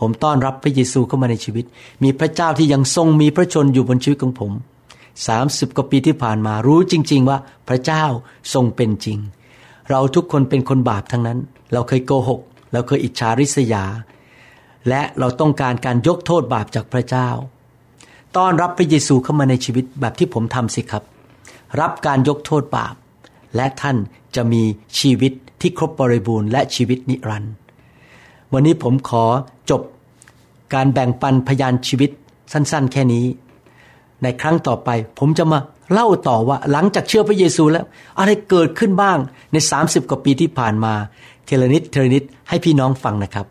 [0.00, 1.64] ผมต้อนรับพระเยซูเข้ามาในชีวิต
[2.02, 4.52] มีพระเจ้าที่ยังทรงมีพระชนอยู่บนชีวิตของผม
[5.26, 7.38] สามสิบกว่าปีที่ผ่านมารู้จริง ๆ ว่า
[7.68, 8.04] พระเจ้า
[8.54, 9.18] ทรงเป็นจริง
[9.90, 11.38] เราทุกคนเป็นคนบาปทั้งนั้น
[11.72, 12.40] เราเคยโกหก
[12.72, 13.84] เราเคยอิจฉาริษยา
[14.88, 17.28] และเราต้องการการยกโทษบาปจากพระเจ้า
[18.36, 21.04] ต้อนรับพระเยซูเข้ามาในชีวิตแบบที่ผมทำสิครับ
[21.80, 22.94] รับการยกโทษบาป
[23.56, 23.96] และท่าน
[24.36, 24.62] จะมี
[24.98, 27.54] ชีวิตที่ครบบริบูรณ์และชีวิตนิรันดร์
[28.52, 29.24] วันนี้ผมขอ
[29.70, 29.82] จบ
[30.74, 32.10] การแบ่งปันพยานชีวิต
[32.52, 33.24] สั้น ๆ แค่นี้
[34.22, 35.58] ในครั้งต่อไป ผมจะมา
[35.92, 37.84] เล่าต่อว่าหลังจากเชื่อพระเยซูแล้ว
[38.18, 39.18] อะไรเกิดขึ้นบ้าง
[39.52, 40.94] ใน 30 กว่าปีที่ผ่านมา
[41.46, 43.46] ทีละนิดทีละนิดให้พี่น้องฟังนะครับ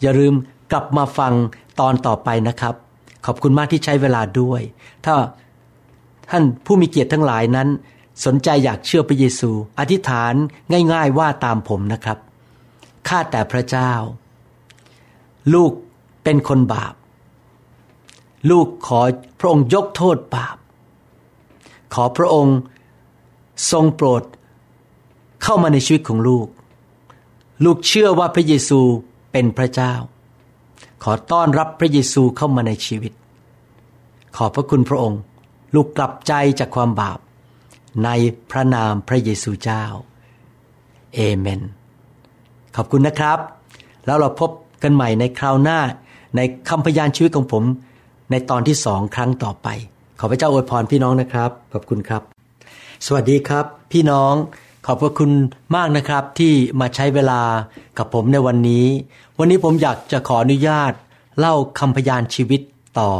[0.00, 0.34] อย่าลืม
[0.72, 1.32] กลับมาฟัง
[1.80, 2.74] ตอนต่อไปนะครับ
[3.26, 4.60] ขอบคุณมากที่ใช้เวลาด้วย
[5.04, 5.14] ถ้า
[6.30, 7.68] ท่านผู้มีเกียรติทั้งหลายนั้น
[8.24, 10.34] สนใจอยากเชื่อพระเยซู อธิษฐาน
[10.92, 12.18] ง่าย ๆ ว่าตามผมนะครับ
[13.08, 13.92] ข้าแต่พระเจ้า
[15.54, 15.72] ลูก
[16.24, 16.94] เป็นคนบาป
[18.50, 19.00] ลูกขอ
[19.40, 20.56] พระองค์ยกโทษบาป
[21.94, 22.56] ขอพระองค์
[23.70, 24.22] ทรงโปรด
[25.42, 26.46] เข้ามาในชีวิตของลูก
[27.64, 28.80] ลูกเชื่อว่าพระเยซู
[29.32, 29.92] เป็นพระเจ้า
[31.04, 33.12] ขอต้อนรับพระเยซูเข้ามาในชีวิต
[34.36, 35.20] ขอพระคุณพระองค์
[35.74, 37.18] ลูกกลับใจจากความบาป
[38.04, 38.08] ใน
[38.50, 39.84] พระนามพระเยซูเจ้า
[41.14, 41.60] เอเมน
[42.76, 43.38] ขอบคุณนะครับ
[44.06, 44.50] แล้วเราพบ
[44.82, 45.78] กันใหม่ในคราวหน้า
[46.36, 47.64] ในคำพยานชีวิตของผม
[48.32, 49.68] ในตอนที่สองครั้งต่อไป
[50.18, 52.22] ขอพระเจ้าอวยพรพี่น้องนะครับ ขอบคุณครับ
[53.06, 54.34] สวัสดีครับ พี่น้อง
[54.86, 55.30] ขอบพระคุณ
[55.76, 57.42] มากนะครับที่มาใช้เวลา
[57.98, 58.86] กับผมในวันนี้
[59.38, 60.92] วันนี้ผมอยากจะขออนุญาต
[61.38, 62.60] เล่าคำพยานชีวิต
[62.98, 63.12] ต่อ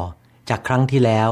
[0.48, 1.30] จากครั้งที่แล้ว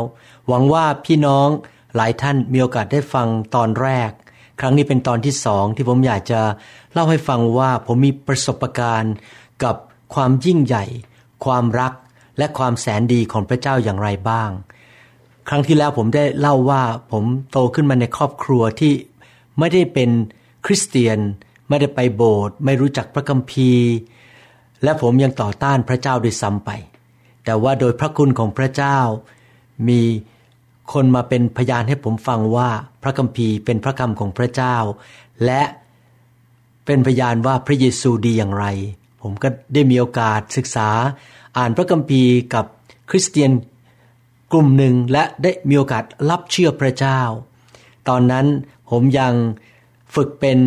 [0.48, 1.48] หวังว่าพี่น้อง
[1.96, 4.10] หลายท่านมีโอกาสได้ฟังตอนแรก
[4.60, 6.40] ครั้งนี้เป็นตอนที่สองที่ผมอยากจะ
[6.92, 9.14] เล่าให้ฟังว่าผมมีประสบการณ์
[9.64, 9.76] กับ
[10.14, 10.84] ความยิ่งใหญ่
[11.44, 11.92] ความรัก
[12.38, 14.50] และความแสนดีของพระเจ้าอย่างไรบ้าง
[15.48, 18.92] ครั้งที่แล้วผมได้เล่าว่าผมโตขึ้นมาในครอบครัวที่
[19.58, 20.10] ไม่ได้เป็น
[20.66, 21.18] คริสเตียน
[21.68, 23.88] ไม่ได้ไปโบสถ์ไม่รู้จักพระคัมภีร์
[24.82, 26.70] และผมยังต่อต้านพระเจ้าด้วยซ้ำไป
[27.44, 28.98] แต่ว่าโดยพระคุณของพระเจ้า
[29.88, 30.00] มี
[30.92, 32.70] คนมาเป็นพยานให้ผมฟังว่า
[33.02, 34.76] พระคัมภีร์เป็นพระคำของพระเจ้า
[35.44, 35.62] และ
[36.86, 38.66] เป็นพยานว่าพระเยซูดีอย่างไร
[39.22, 40.88] ผมก็ได้มีโอกาสศึกษา
[41.56, 42.64] อ่านพระคัมภีร์กับ
[43.10, 43.52] คริสเตียน
[44.52, 47.20] กลุ่มหนึ่งและได้มีโอกาสรับเชื่อพระเจ้า
[48.08, 48.46] ตอนนั้น
[48.90, 49.32] ผมยัง
[50.14, 50.58] ฝึกเป็น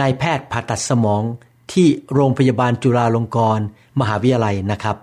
[0.00, 1.22] นายแพทย์ผ่าตัดสมอง
[1.72, 3.64] ที่โรงพยาบาลจุฬาลงกรณ์
[4.00, 4.96] มหาวิทยาลัยนะครับ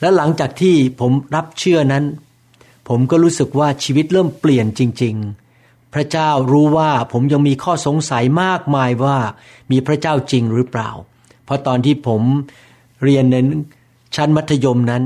[0.00, 2.04] และหลังจากที่ผมรับเชื่อนั้น
[2.88, 5.14] ผมก็รู้สึกว่าชีวิตเริ่มเปลี่ยนจริง
[5.54, 9.18] ๆ พระเจ้ารู้ว่าผมยังมีข้อสงสัยมากมายว่า
[9.70, 10.90] มีพระเจ้าจริงหรือเปล่า
[11.44, 12.22] เพราะตอนที่ผม
[13.02, 13.36] เรียนใน
[14.16, 15.04] ชั้นมัธยมนั้น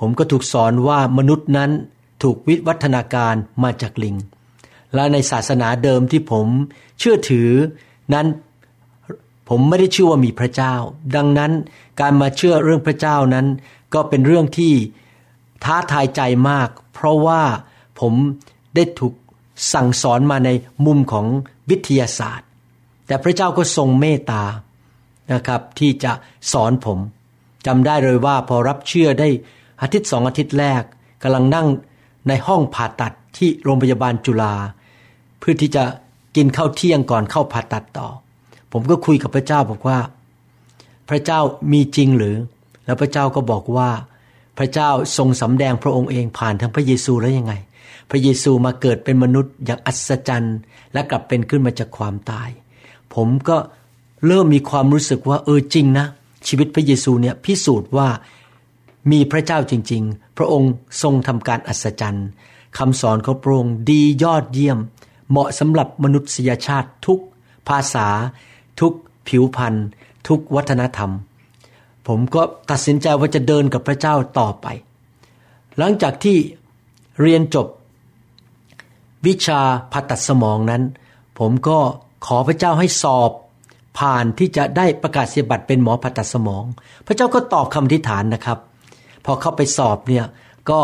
[0.00, 1.70] ผมก็ถูกสอนว่ามนุษย์นั้น
[2.22, 4.16] ถูกวิวัฒนาการมาจากลิง
[4.94, 6.46] และในศาสนาเดิมที่ผม
[6.98, 7.50] เชื่อถือ
[8.14, 8.26] นั้น
[9.48, 10.74] ผมไม่ได้เชื่อว่ามีพระเจ้า
[11.16, 11.52] ดังนั้น
[12.00, 13.46] การมาเชื่อเรื่องพระเจ้านั้น
[13.94, 14.72] ก็เป็นเรื่องที่
[15.64, 16.20] ท้าทายใจ
[16.50, 17.42] มาก เพราะว่า
[18.00, 18.14] ผม
[18.74, 19.14] ได้ถูก
[19.72, 20.50] สั่งสอนมาใน
[20.86, 21.26] มุมของ
[21.70, 22.48] วิทยาศาสตร์
[23.06, 24.42] แต่พระเจ้าก็ทรงเมตตา
[25.32, 26.12] นะครับที่จะ
[26.52, 26.98] สอนผม
[27.66, 29.28] จำได้เลยว่าพอรับเชื่อได้
[29.82, 30.82] อาทิตย์สองอาทิตย์แรก
[31.22, 31.66] กำลังนั่ง
[32.28, 34.54] ในห้องผ่าตัดที่โรงพยาบาลจุฬา
[35.38, 35.84] เพื่อที่จะ
[36.36, 38.08] กินข้าวเที่ยงก่อนเข้าผ่าตัดต่อ
[38.72, 39.98] ผมก็คุยกับพระเจ้าบอกว่า
[41.08, 41.40] พระเจ้า
[41.72, 42.36] มีจริงหรือ
[42.84, 43.90] แล้วพระเจ้าก็บอกว่า
[44.58, 47.52] พระเจ้าทรงสำแดงพระองค์เองผ่านทางพระเยซูแล้วยังไง
[48.10, 50.58] พระเยซูมาเกิดเป็นมนุษย์อย่างอัศจรรย์
[50.92, 52.48] และกลับเป็นขึ้นมาจากความตาย
[53.14, 53.56] ผมก็
[54.26, 56.06] เริ่มมีความรู้สึกว่าเออจริงนะ
[56.48, 58.08] ชีวิตพระเยซูเนี่ยพิสูจน์ว่า
[59.10, 62.28] มีพระเจ้าจริง ๆ พระองค์ทรงทำการอัศจรรย์
[62.78, 64.78] คำสอนของพระองค์ดียอดเยี่ยม
[65.30, 67.20] เหมาะสำหรับมนุษยชาติทุก
[67.68, 68.08] ภาษา
[68.80, 68.92] ทุก
[69.28, 69.74] ผิวพรรณ
[70.28, 71.10] ทุกวัฒนธรรม
[72.06, 74.66] ผมก็ตัดสินใจว่าจะเดินกับพระเจ้าต่อไป
[75.78, 76.38] หลังจากที่
[77.20, 77.66] เรียนจบ
[79.26, 79.60] วิชา
[79.92, 80.82] ผ่าตัดสมองนั้น
[81.38, 81.78] ผมก็
[82.26, 83.30] ขอพระเจ้าให้สอบ
[83.98, 86.64] ผ่านที่จะได้ประกาศเสียบัตรเป็นหมอผ่าตัดสมอง
[87.06, 88.58] พระเจ้าก็ตอบคำทิฐานนะครับ
[89.24, 90.24] พอเข้าไปสอบเนี่ย
[90.70, 90.80] ก็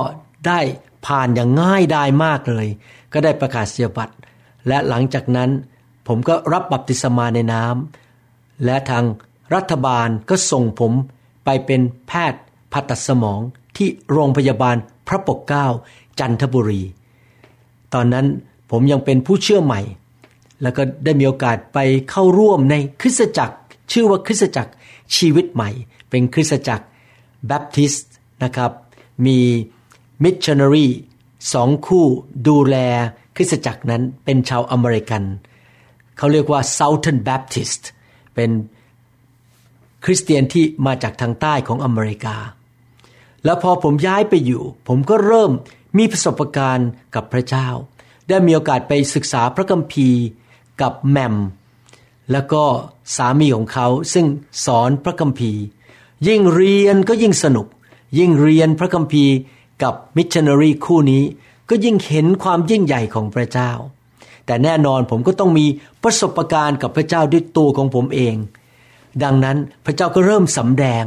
[0.46, 0.60] ได้
[1.06, 2.66] ผ่านอย่างง่ายดายมากเลย
[3.12, 4.14] ก็ได้ประกาศเสียบัตร
[4.68, 5.50] และหลังจากนั้น
[6.06, 9.04] ผมก็รับบัพติศมาในน้ำและทาง
[9.54, 10.92] รัฐบาลก็ส่งผม
[11.44, 12.40] ไปไปเป็นแพทย์
[12.72, 13.40] ผ่าตัดสมอง
[13.76, 14.76] ที่โรงพยาบาล
[15.08, 15.66] พระปกเกล้า
[16.20, 16.82] จันทบุรี
[17.94, 18.26] ตอนนั้น
[18.70, 19.80] ผมยังเป็นผู้เชื่อใหม่
[20.62, 21.78] แล้วก็ได้มีโอกาสไป
[22.10, 23.56] เข้าร่วมในคริสตจักร
[23.92, 24.72] ชื่อว่าคริสตจักร
[25.16, 25.70] ชีวิตใหม่
[26.10, 26.84] เป็นคริสตจักร
[27.46, 28.12] แบปทิสต์
[28.44, 28.72] นะครับ
[29.26, 29.38] มี
[30.24, 30.86] มิชชันนารี
[31.52, 32.06] สองคู่
[32.48, 32.76] ดูแล
[33.36, 35.22] คริสตจักรนั้นเป็นชาวอเมริกัน
[36.16, 37.82] เขาเรียกว่า Southern Baptist
[38.34, 38.50] เป็น
[40.04, 42.36] คริสเตียนที่มาจากทางใต้ของอเมริกา
[43.44, 45.52] แล้วพอผมย้ายไปอยู่ ผมก็เริ่ม
[45.98, 47.68] มีประสบการณ์กับพระเจ้า
[48.28, 50.22] ได้มีโอกาสไปศึกษาพระคัมภีร์
[50.82, 51.36] กับแมม
[52.32, 52.64] แล้วก็
[53.16, 54.26] สามีของเขาซึ่ง
[54.66, 55.62] สอนพระคัมภีร์
[56.26, 57.66] ยิ่งเรียนก็ยิ่งสนุก
[58.18, 59.34] ยิ่งเรียนพระคัมภีร์
[59.82, 61.22] กับมิชชันนารีคู่นี้
[61.68, 63.70] ก็ยิ่งเห็นความยิ่งใหญ่ของพระเจ้า
[64.46, 65.66] แต่แน่นอนผมก็ต้องมี
[66.02, 68.34] ประสบการณ์กับพระเจ้าด้วยตัวของผมเอง
[69.22, 71.04] ดังนั้นพระเจ้าก็เริ่มสำแดง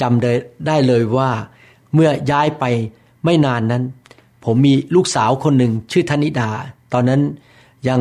[0.00, 0.32] จำได้
[0.66, 1.30] ได้เลยว่า
[1.94, 2.64] เมื่อย้ายไป
[3.24, 3.82] ไม่นานนั้น
[4.44, 6.50] ผมมีลูกสาวคนหนึ่งชื่อธนิดา
[6.92, 7.20] ตอนนั้น
[7.88, 8.00] ยัง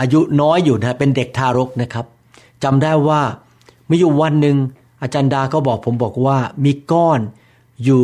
[0.00, 2.06] อายุน้อยอยู่นะเป็นเด็กทารกนะครับ
[2.64, 3.20] จำได้ว่า
[3.88, 4.56] มีอยู่วันหนึ่ง
[5.02, 7.20] อาจารย์ดาก็บอกผมบอกว่ามีก้อน
[7.84, 8.02] อยู่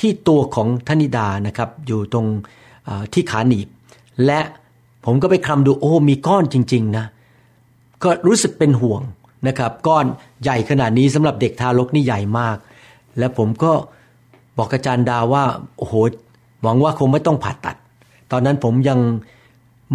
[0.00, 2.26] ที่ตัวของธนิดานะครับ อยู่ตรง
[3.12, 3.68] ที่ขาหนีบ
[4.26, 4.40] และ
[5.04, 7.06] ผมก็ไปคลำดูโอ้มีก้อนจริง ๆ นะ
[8.02, 9.02] ก็รู้สึกเป็นห่วง
[9.48, 10.04] นะครับ ก้อน
[10.42, 12.56] ใหญ่ขนาดนี้สำหรับเด็กทารกนี่ใหญ่มาก
[13.18, 13.72] และผมก็
[14.58, 15.44] บอกอาจารย์ดาว่า
[15.78, 15.94] โอ้โห
[16.62, 17.76] หวังว่าคงไม่ต้องผ่าตัด
[18.32, 18.98] ตอนนั้นผมยัง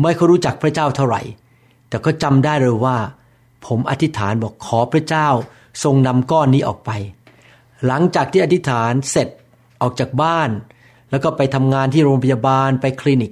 [0.02, 1.22] ไม่เคยรู้จักพระเจ้าเท่าไหร่
[1.90, 2.98] แต่ก็จำได้เลยว่า
[3.66, 5.28] ผมอธิษฐานบอกขอพระเจ้า
[5.84, 6.92] ทรงนำก้อนนี้ออกไป
[7.86, 9.28] หลังจากที่อธิษฐานเสร็จ
[9.82, 10.50] ออกจากบ้าน
[11.12, 13.32] แล้วก็ไปทำงานที่โรงพยาบาลไปคลินิก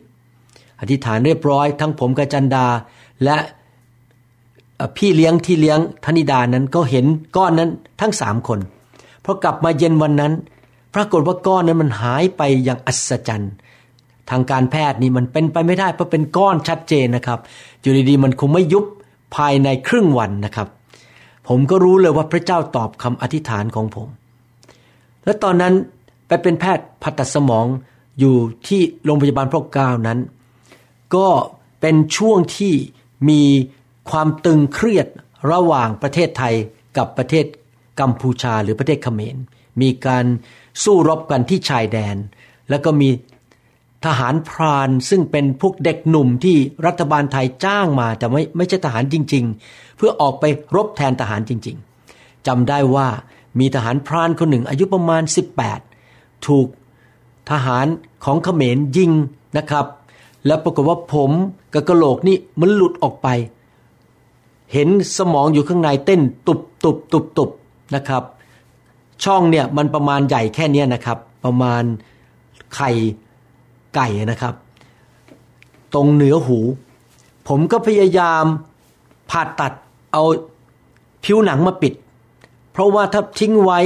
[0.80, 2.68] อธิษฐานเรียบร้อย ทั้งผมกับจันดา
[3.24, 3.38] และ
[4.98, 7.70] พี่เลี้ยงที่เลี้ยงธนิดานั้นก็เห็นก้อนนั้น
[8.02, 8.60] ทั้งสามคน
[9.24, 10.34] พอกลับมาเย็นวันนั้น
[10.94, 13.54] ปรากฏว่าก้อนนั้นมันหายไปอย่างอัศจรรย์
[14.30, 17.40] ทางการแพทย์นี่มันเป็นไปไม่ได้เพราะเป็นก้อนชัดเจนนะครับ
[17.82, 18.86] อยู่ดีๆมันคงไม่ยุบ
[19.36, 20.68] ภายในครึ่งวันนะครับ
[21.48, 24.08] ผมก็รู้เลยว่าพระเจ้าตอบคำอธิษฐานของผม
[25.26, 25.74] และตอนนั้น
[26.28, 27.66] ไปเป็นแพทย์ผ่าตัดสมอง
[28.20, 28.36] อยู่
[28.68, 30.20] ที่โรงพยาบาลพระก้านั้น
[31.16, 31.28] ก็
[31.82, 32.74] เป็นช่วงที่
[33.30, 33.42] มี
[34.10, 35.08] ความตึงเครียด
[35.52, 36.56] ระหว่างประเทศไทย
[36.98, 37.46] กับประเทศ
[38.00, 39.36] กัมพูชาหรือประเทศเขมร
[39.82, 40.26] มีการ
[40.84, 42.16] สู้รบกันที่ชายแดน
[42.70, 43.10] แล้วก็มี
[44.08, 50.44] ทหารพรานซึ่งเป็นพวกเด็กหนุ่มที่รัฐบาลไทยจ้างมาแต่ไม่ไม่ใช่ทหารจริง ๆ เพื่อออกไป
[50.76, 51.78] รบแทนทหารจริง
[52.12, 53.08] ๆจำได้ว่า
[53.60, 55.24] มีทหารพรานคนหนึ่งอายุประมาณ
[55.84, 56.68] 18 ถูก
[57.52, 57.86] ทหาร
[58.26, 59.12] ของเขมรยิง
[59.58, 59.86] นะครับ
[60.46, 61.32] แล้วปรากฏว่าผม
[61.74, 63.28] กับกระโหลกนี่มันหลุดออกไป
[64.74, 67.50] เห็นสมองอยู่ข้างในเต้นตุบตุบตุบตุบ
[67.96, 68.24] นะครับ
[69.24, 71.84] ช่องเนี่ยมันประมาณใหญ่แค่นี้นะครับ ประมาณ
[72.76, 72.92] ไข่
[73.96, 74.54] ไก่นะครับ
[75.94, 76.60] ตรงเหนือหู
[77.48, 78.44] ผมก็พยายาม
[79.32, 79.74] ผ่าตัด
[80.14, 80.24] เอา
[81.24, 81.94] ผิวหนังมาปิด
[82.72, 83.80] เพราะว่าถ้าทิ้งไว้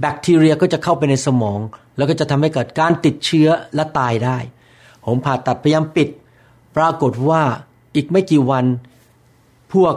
[0.00, 1.60] แบคทีเรียก็จะเข้าไปในสมอง
[1.96, 4.38] แล้วก็จะทำให้เกิดการติดเชื้อและตายได้
[5.04, 6.08] ผมผ่าตัดพยายามปิด
[6.76, 7.42] ปรากฏว่า
[7.94, 8.64] อีกไม่กี่วัน
[9.72, 9.94] พวก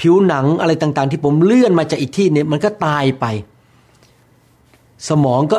[0.00, 3.26] ผิวหนังอะไรต่างๆ ที่ผมเลื่อนมาจากอีกที่นี้มันก็ตายไป
[5.08, 5.58] สมองก็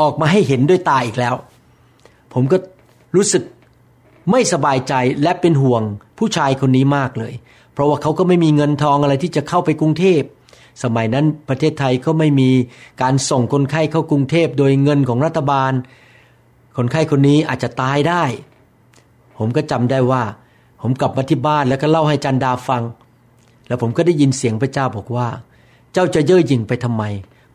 [0.00, 1.34] ออกมาให้เห็นด้วยตาอีกแล้ว
[2.34, 2.56] ผมก็
[3.16, 3.42] รู้สึก
[4.30, 5.82] ไม่สบายใจและเป็นห่วง
[6.18, 7.32] ผู้ชายคนนี้มากเลย
[7.72, 10.22] เพราะว่าเขาก็ไม่มีเงินทองอะไรที่จะเข้าไปกรุงเทพ
[10.82, 12.50] สมัยนั้นประเทศไทยก็ไม่มี
[13.02, 15.72] การส่งคนไข้เข้ากรุงเทพโดยเงินของรัฐบาล
[16.76, 18.24] คนไข้คนนี้อาจจะตายได้
[19.38, 20.22] ผมก็จำได้ว่า
[20.80, 22.82] ผมกลับมาที่บ้านแล้วก็เล่าให้จันดาฟัง
[23.66, 25.28] แล้วผมก็ได้ยินเสียงพระเจ้าบอกว่า
[25.92, 27.02] เจ้าจะเย่อหยิ่งไปทำไม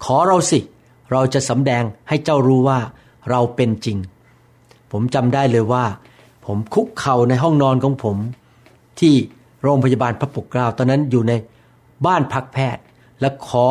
[0.04, 0.60] ขอเราสิ
[1.12, 2.80] เราจะสำแดงให้เจ้ารู้ว่า
[3.30, 3.98] เราเป็นจริง
[4.92, 5.86] ผมจำได้เลยว่า
[6.46, 8.18] ผมคุกเข่าในห้องนอนของผม
[9.00, 9.16] ที่
[9.64, 11.34] โรงพยาบาลพระปกเกล้าตอนนั้นอยู่ใน
[12.06, 12.84] บ้านพักแพทย์
[13.20, 13.68] และขอ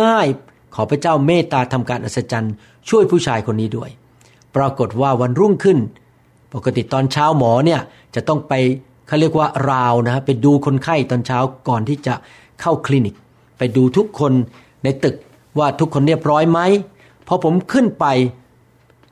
[0.00, 2.54] ง่ายๆ ขอพระเจ้าเมตตาทำการอัศจรรย์
[2.88, 3.90] ช่วยผู้ชายคนนี้ด้วย
[4.56, 5.78] ปรากฏว่าวันรุ่งขึ้น
[6.54, 7.80] ปกติตอนเช้าหมอเนี่ย
[8.14, 8.52] จะต้องไป
[9.06, 12.14] เขาเรียกว่าราวนะไปดูคนไข้ตอนเช้าก่อนที่จะ
[12.60, 13.14] เข้าคลินิก
[13.58, 14.32] ไปดูทุกคน
[14.84, 15.16] ในตึก
[15.58, 16.60] ว่าทุกคนเรียบร้อยไหม
[17.26, 18.06] พอผมขึ้นไป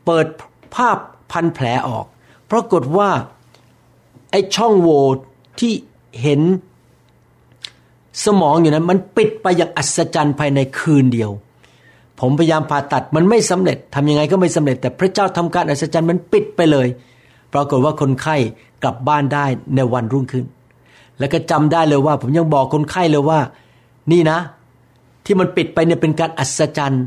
[0.05, 0.27] เปิด
[0.75, 0.99] ภาพ
[1.31, 2.05] พันแผลออก
[2.51, 3.11] ปรากฏว่า
[4.31, 5.03] ไอ้ช่องโหว่
[5.61, 5.73] ที่
[6.23, 6.41] เห็น
[8.25, 11.31] สมองอยู่นั้นมันปิดไปอย่างอัศจรรย์ภายในคืนเดียว
[12.21, 16.89] ผมพยายามผ่าตัดมันไม่สำเร็จทำยังไงก็ไม่สำเร็จ แต่พระเจ้าทำการอัศจรรย์มันปิดไปเลย
[17.53, 18.37] ปรากฏว่าคนไข้
[18.83, 19.45] กลับบ้านได้
[19.77, 20.45] ในวันรุ่งขึ้น
[21.19, 23.41] แล้วก็จำได้เลยว่า ผมยังบอกคนไข้เลยว่า
[24.13, 24.39] นี่นะ
[25.25, 27.05] ที่มันปิดไปเนี่ยเป็นการอัศจรรย์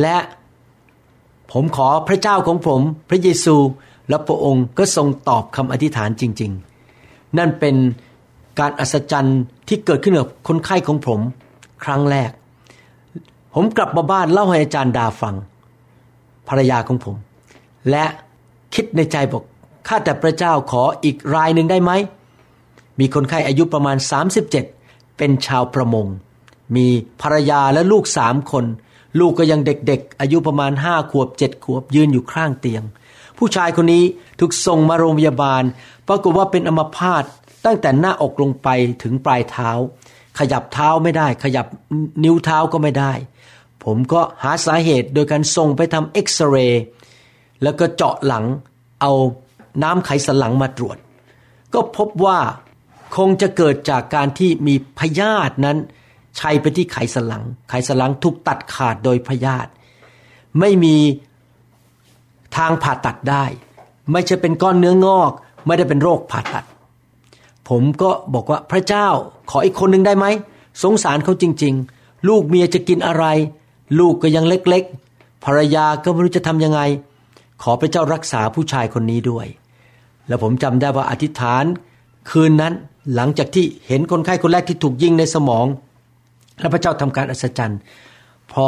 [0.00, 0.16] และ
[1.52, 3.56] ผมขอพระเจ้าของผม พระเยซู
[4.08, 6.52] และพระองค์ก็ทรงตอบคำอธิษฐานจริง
[6.94, 7.76] ๆ นั่นเป็น
[8.58, 11.20] การอัศจรรย์ที่เกิดขึ้นกับคนไข้ของผม
[11.84, 12.30] ครั้งแรก
[13.54, 15.34] ผมกลับมาบ้านเล่าให้อาจารย์ดาฟัง
[16.48, 17.16] ภรรยาของผม
[17.90, 18.04] และ
[18.74, 19.42] คิดในใจบอก
[19.88, 21.92] ข้าแต่พระเจ้าขออีกรายหนึ่งได้ไหม
[23.00, 23.96] มีคนไข้อายุประมาณ
[24.56, 26.06] 37 เป็นชาวประมง
[26.76, 26.86] มี
[27.22, 28.64] ภรรยาและลูกสามคน
[29.18, 32.82] ลูกก็ยังเด็กๆ อายุประมาณห้าขวบเจ็ดขวบยืนอยู่ข้างเตียง
[33.38, 34.04] ผู้ชายคนนี้
[34.38, 35.62] ถูกส่งมาโรงพยาบาล
[36.08, 37.24] ปรากฏว่าเป็นอัมพาต
[37.64, 38.68] ตั้งแต่หน้าอกลงไป
[39.02, 39.70] ถึงปลายเท้า
[40.38, 41.66] ขยับเท้าไม่ได้ ขยับ
[42.24, 43.12] นิ้วเท้าก็ไม่ได้
[43.84, 46.82] ผมก็หาสาเหตุโดยการส่งไปทำเอ็กซเรย์
[47.62, 48.44] แล้วก็เจาะหลัง
[49.00, 49.12] เอา
[49.82, 50.96] น้ำไขสันหลังมาตรวจ
[51.74, 52.38] ก็พบว่า
[53.16, 55.78] คงจะเกิดจากการที่มีพยาธินั้น
[56.40, 59.70] ชัยไปที่ไขสันหลัง ไขสันหลังถูกตัดขาดโดยพยาธิ
[60.60, 60.96] ไม่มี
[62.56, 63.44] ทางผ่าตัดได้
[64.12, 65.32] ไม่ใช่เป็นก้อนเนื้องอก
[65.66, 66.64] ไม่ได้เป็นโรคผ่าตัด
[67.68, 69.06] ผมก็บอกว่าพระเจ้า
[69.50, 70.26] ขออีกคนหนึ่งได้ไหม
[70.82, 73.24] สงสารเขาจริง ๆ ลูกเมียจะกินอะไร
[73.98, 76.80] ลูกก็ยังเล็กๆ ภรรยาก็ไม่รู้จะทำยังไง
[77.62, 79.46] ขอพระเจ้ารักษาผู้ชายคนนี้ด้วย
[80.26, 81.64] แล้วผมจำได้ว่าอธิษฐาน
[82.30, 82.74] คืนนั้น
[83.14, 85.66] หลังจากที่เห็นคนไข้คนแรกที่ถูกยิงในสมอง
[86.60, 87.80] และพระเจ้าทำการอัศจรรย์
[88.52, 88.66] พอ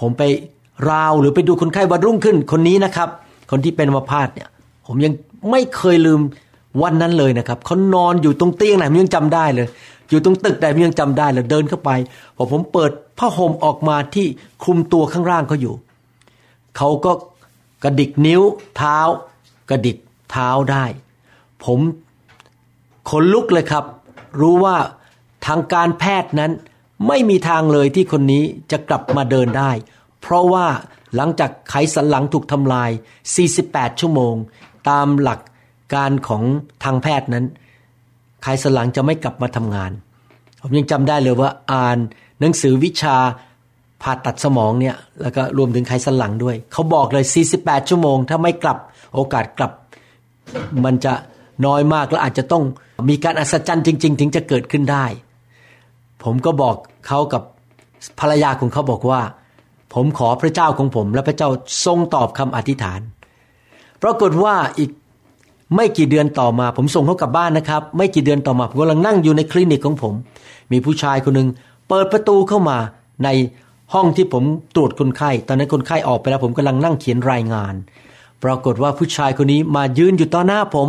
[0.00, 0.22] ผมไป
[0.90, 3.08] ราวหรือไปดูคนไข้วันรุ่งขึ้น คนนี้นะครับ
[3.50, 4.48] คนที่เป็นอัมพาตเนี่ย
[4.86, 5.12] ผมยัง
[5.50, 6.20] ไม่เคยลืม
[6.82, 9.66] วันนั้นเลยนะครับเขานอนอยู่ตรงเตียงไหนผมยังจำได้เลย
[10.10, 11.90] อยู่ตรงตึกใดผมยังจำได้เลยเดินเข้าไป
[12.36, 14.26] พอผมเปิดผ้าห่มออกมาที่
[14.62, 15.74] คลุมตัวข้างล่างเขาอยู่
[16.76, 17.12] เขาก็
[17.84, 18.42] กระดิกนิ้ว
[18.76, 18.98] เท้า
[19.70, 19.96] กระดิก
[20.30, 20.84] เท้าได้
[21.64, 21.78] ผม
[23.10, 23.84] ขนลุกเลยครับ
[24.40, 24.76] รู้ว่า
[25.46, 26.52] ทางการแพทย์นั้น
[27.08, 29.70] ไม่มีทางเลยที่คนนี้จะกลับมาเดินได้
[30.20, 30.66] เพราะว่า
[31.16, 32.90] หลังจากไขสันหลังถูกทำลาย
[33.44, 34.34] 48 ชั่วโมง
[34.88, 35.40] ตามหลัก
[35.94, 36.42] การของ
[36.84, 37.44] ทางแพทย์นั้น
[38.42, 39.92] ไขสันหลังจะไม่กลับมาทำงาน
[40.60, 41.98] ผมยังจำได้เลยว่าอ่าน
[42.40, 43.16] หนังสือวิชา
[44.02, 47.24] ผ่าตัดสมองเนี่ยแล้วก็รวมถึงไขสันหลังด้วย เขาบอกเลย
[47.56, 48.78] 48 ชั่วโมง ถ้าไม่กลับ
[49.14, 49.72] โอกาสกลับ
[50.84, 51.12] มันจะ
[51.66, 52.64] น้อยมากและอาจจะต้อง
[53.08, 55.06] มีการอัศจรรย์จริง ๆ ถึงจะเกิดขึ้นได้
[56.24, 57.42] ผมก็บอกเขากับ
[58.20, 59.20] ภรรยาของเขาบอกว่า
[59.94, 61.48] ผมขอพระเจ้าของผม และพระเจ้า
[61.84, 63.00] ทรงตอบคำอธิษฐาน
[64.02, 64.90] ปรากฏว่าอีก
[65.76, 70.14] ไม่กี่เดือนต่อมา ผมส่งเขากลับบ้านนะครับ ไม่กี่เดือนต่อมาผมกำลังนั่งอยู่ในคลินิกของผม
[70.72, 71.48] มีผู้ชายคนหนึ่ง
[71.88, 72.78] เปิดประตูเข้ามา
[73.24, 73.28] ใน
[73.94, 77.74] ห้องที่ผมตรวจคนไข้ ตอนนั้นคนไข้ออกไปแล้ว ผมกำลังนั่งเขียนรายงาน
[78.44, 80.88] ปรากฏว่าผู้ชายคนนี้มายืนอยู่ต่อหน้าผม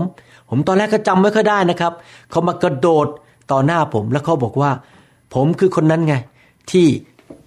[0.49, 1.93] ผมตอนแรกก็จำไม่ค่อยได้นะครับ
[2.31, 3.07] เขามากระโดด
[3.51, 4.71] ต่อหน้าผมแล้วเขาบอกว่า
[5.35, 6.15] ผมคือคนนั้นไง
[6.71, 6.87] ที่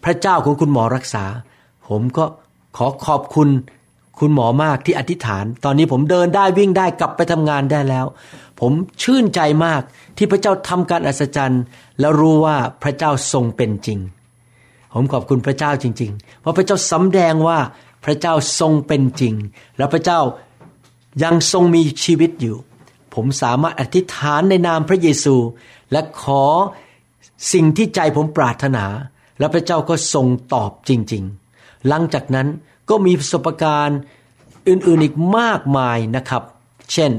[0.04, 1.24] พระเจ้าของคุณหมอรักษา
[1.88, 2.24] ผมก็
[2.76, 3.48] ขอขอบคุณ
[4.18, 8.06] คุณหมอมากที่อธิษฐาน ตอนนี้ผมเดินได้วิ่งได้กลับไปทำงานได้แล้ว
[8.60, 8.72] ผม
[9.02, 9.82] ชื่นใจมาก
[10.16, 11.62] ที่พระเจ้าทำการอัศจรรย์
[12.00, 13.98] แล้วรู้ว่าพระเจ้าทรงเป็นจริง
[14.94, 17.58] ผมขอบคุณพระเจ้าจริง ๆ เพราะพระเจ้าสำแดงว่า
[18.04, 19.34] พระเจ้าทรงเป็นจริง
[19.76, 20.20] และพระเจ้า
[21.22, 22.56] ยังทรงมีชีวิตอยู่
[23.14, 25.36] ผมสามารถอธิษฐานในนามพระเยซู
[25.92, 26.42] และขอ
[27.52, 28.84] สิ่งที่ใจผมปรารถนา
[29.38, 31.22] และพระเจ้าก็ทรงตอบจริง
[31.54, 32.48] ๆ หลังจากนั้น
[32.90, 33.98] ก็มีประสบการณ์
[34.68, 36.42] อื่นๆอีกมากมายนะครับ
[36.92, 37.10] เช่น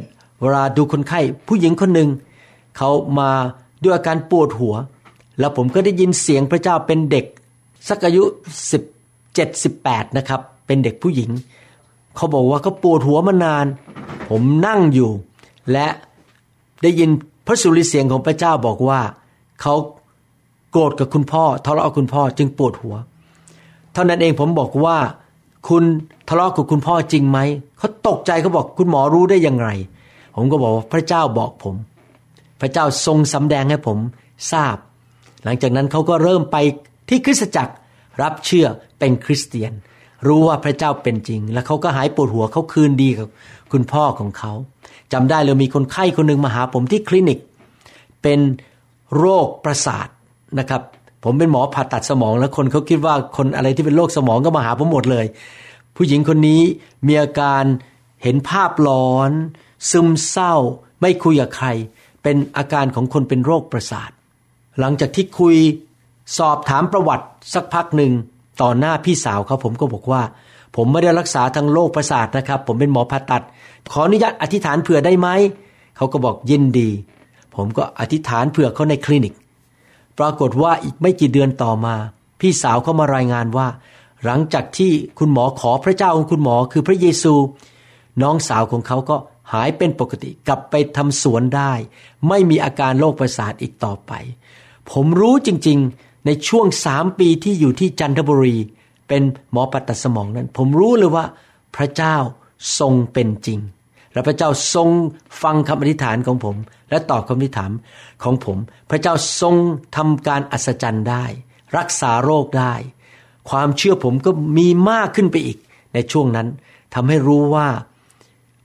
[0.42, 2.10] เวลาดูคนไข้ผู้หญิงคนหนึ่ง
[2.78, 3.32] เขามา
[3.84, 4.76] ด้วยอาการปวดหัว
[5.40, 7.26] แล้วผมก็ได้ยินเสียงพระเจ้าเป็นเด็ก
[7.90, 8.24] สักอายุ
[9.06, 11.30] 17 18นะครับเป็นเด็กผู้หญิง
[12.16, 13.66] เขาบอกว่าเขาปวดหัวมานาน
[14.30, 15.12] ผมนั่งอยู่
[15.72, 15.88] และ
[16.84, 17.10] ได้ยิน
[17.46, 19.00] พระสุริเสียงของพระเจ้าบอกว่า
[19.62, 19.74] เขา
[20.72, 22.96] โกรธกับคุณพ่อทะเลาะกับคุณพ่อจึงปวดหัว
[23.94, 24.98] เท่านั้นเองผมบอกว่า
[25.70, 25.84] คุณ
[26.30, 27.40] ทะเลาะกับคุณพ่อจริงไหม
[27.78, 29.68] เขาตกใจเขาบอกคุณหมอรู้ได้ยังไง
[30.36, 31.76] ผมก็บอกว่าพระเจ้าบอกผม
[32.62, 33.98] พระเจ้าทรงสำแดงให้ผม
[34.52, 34.78] ทราบ
[35.44, 36.58] หลังจากนั้นเขาก็เริ่มไป
[37.10, 37.74] ที่คริสตจักร
[38.22, 38.68] รับเชื่อ
[39.00, 39.72] เป็นคริสเตียน
[40.28, 43.28] รู้ว่าพระเจ้าเป็นจริง แล้วเขาก็หายปวดหัวเขาคืนดีกับ
[43.72, 44.54] คุณพ่อของเขา
[45.14, 47.40] จำได้เลยมีคนไข้คนหนึ่งมาหาผมที่คลินิก
[48.22, 48.40] เป็น
[49.18, 50.08] โรคประสาท
[50.60, 50.82] นะครับ
[51.24, 55.26] ผมเป็นหมอผ่าตัดสมองแล้วคนเขาคิดว่าคนอะไรที่เป็นโรคสมองก็มาหาผมหมดเลย
[55.96, 56.62] ผู้หญิงคนนี้
[57.08, 57.64] มีอาการ
[58.24, 59.32] เห็นภาพหลอน
[59.92, 60.54] ซึมเศร้า
[61.02, 61.68] ไม่คุยกับใคร
[62.24, 64.12] เป็นอาการของคนเป็นโรคประสาท
[64.80, 65.56] หลังจากที่คุย
[66.38, 68.12] สอบถามประวัติสักพักหนึ่ง
[68.62, 70.22] ต่อหน้าพี่สาวเขาผมก็บอกว่า
[70.76, 73.44] ผมไม่ได้รักษาทางโรคประสาทนะครับ ผมเป็นหมอผ่าตัด
[73.92, 75.28] ขออนุญาตอธิษฐานเผื่อได้ไหม
[75.98, 76.90] เขาก็บอกยินดี
[77.56, 79.34] ผมก็อธิษฐานเผื่อเขาในคลินิก
[80.20, 81.96] ปรากฏว่าอีกไม่กี่เดือนต่อมา
[82.40, 83.68] พี่สาวเขามารายงานว่า
[84.26, 87.34] หลังจากที่คุณหมอขอพระเจ้าของค์คุณหมอคือพระเยซู
[88.22, 89.16] น้องสาวของเขาก็
[89.54, 91.72] หายเป็นปกติกลับไปทำสวนได้
[92.28, 94.12] ไม่มีอาการโรคประสาทอีกต่อไป
[94.92, 98.58] ผมรู้จริงๆ ในช่วงสามปีที่อยู่ที่จันทบุรี
[99.08, 101.26] เป็นหมอปัตตสมองนั้น ผมรู้เลยว่า
[101.76, 102.16] พระเจ้า
[102.80, 103.60] ทรงเป็นจริง
[104.14, 104.90] และพระเจ้าทรง
[105.44, 106.56] ฟังคำอธิษฐานของผม
[106.90, 107.72] และตอบคำอธิษฐาน
[108.24, 108.58] ของผม
[108.90, 109.56] พระเจ้าทรง
[109.96, 111.26] ทำการอัศจรรย์ได้
[111.78, 112.74] รักษาโรคได้
[113.50, 115.58] ความเชื่อผมก็มีมากขึ้นไปอีก
[115.94, 116.48] ในช่วงนั้น
[116.94, 117.68] ทำให้รู้ว่า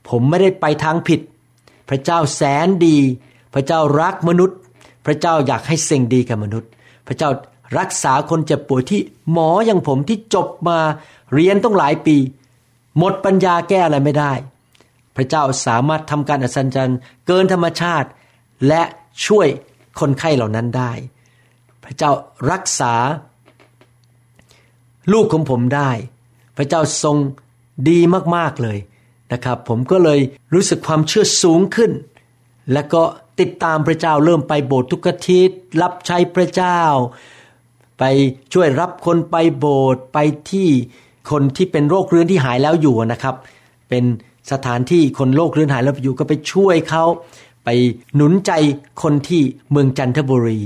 [0.09, 1.19] ผมไม่ได้ไปทางผิด
[1.89, 2.97] พระเจ้าแสนดี
[3.53, 4.57] พระเจ้ารักมนุษย์
[5.05, 6.69] พระเจ้าอยากให้สิ่งดีกับมนุษย์
[7.07, 7.29] พระเจ้า
[7.79, 10.77] รักษาคนเจ็บป่วยที่หมออย่างผมที่จบมา
[11.33, 12.15] เรียนต้องหลายปี
[12.97, 14.33] หมดปัญญาแก้อะไรไม่ได้
[15.15, 18.09] พระเจ้าสามารถทำการอัศจรรย์เกินธรรมชาติ
[18.67, 18.81] และ
[19.25, 19.47] ช่วย
[19.99, 20.91] คนไข้เหล่านั้นได้
[21.83, 22.11] พระเจ้า
[22.51, 22.93] รักษา
[25.13, 25.91] ลูกของผมได้
[26.57, 27.17] พระเจ้าทรง
[27.89, 27.99] ดี
[28.35, 28.77] มากๆเลย
[29.33, 30.19] นะครับ ผมก็เลย
[30.53, 31.91] รู้สึกความเชื่อสูงขึ้น
[32.73, 33.01] แล้วก็
[33.39, 36.81] ติดตามพระเจ้าเริ่มไปโบสถ์ทุกอาทิตย์รับใช้พระเจ้า
[37.99, 38.03] ไป
[38.53, 40.17] ช่วยรับคนไปโบสถ์ไป
[40.51, 40.69] ที่
[41.31, 43.35] คนที่เป็นโรคเรื้อนที่หายแล้วอยู่นะครับ
[43.89, 44.03] เป็น
[44.51, 47.03] สถานที่คนโรคเรื้อนหายแล้วอยู่ก็ไปช่วยเขา
[47.65, 47.69] ไป
[48.15, 48.51] หนุนใจ
[49.01, 50.59] คนที่เมืองจันทบุรี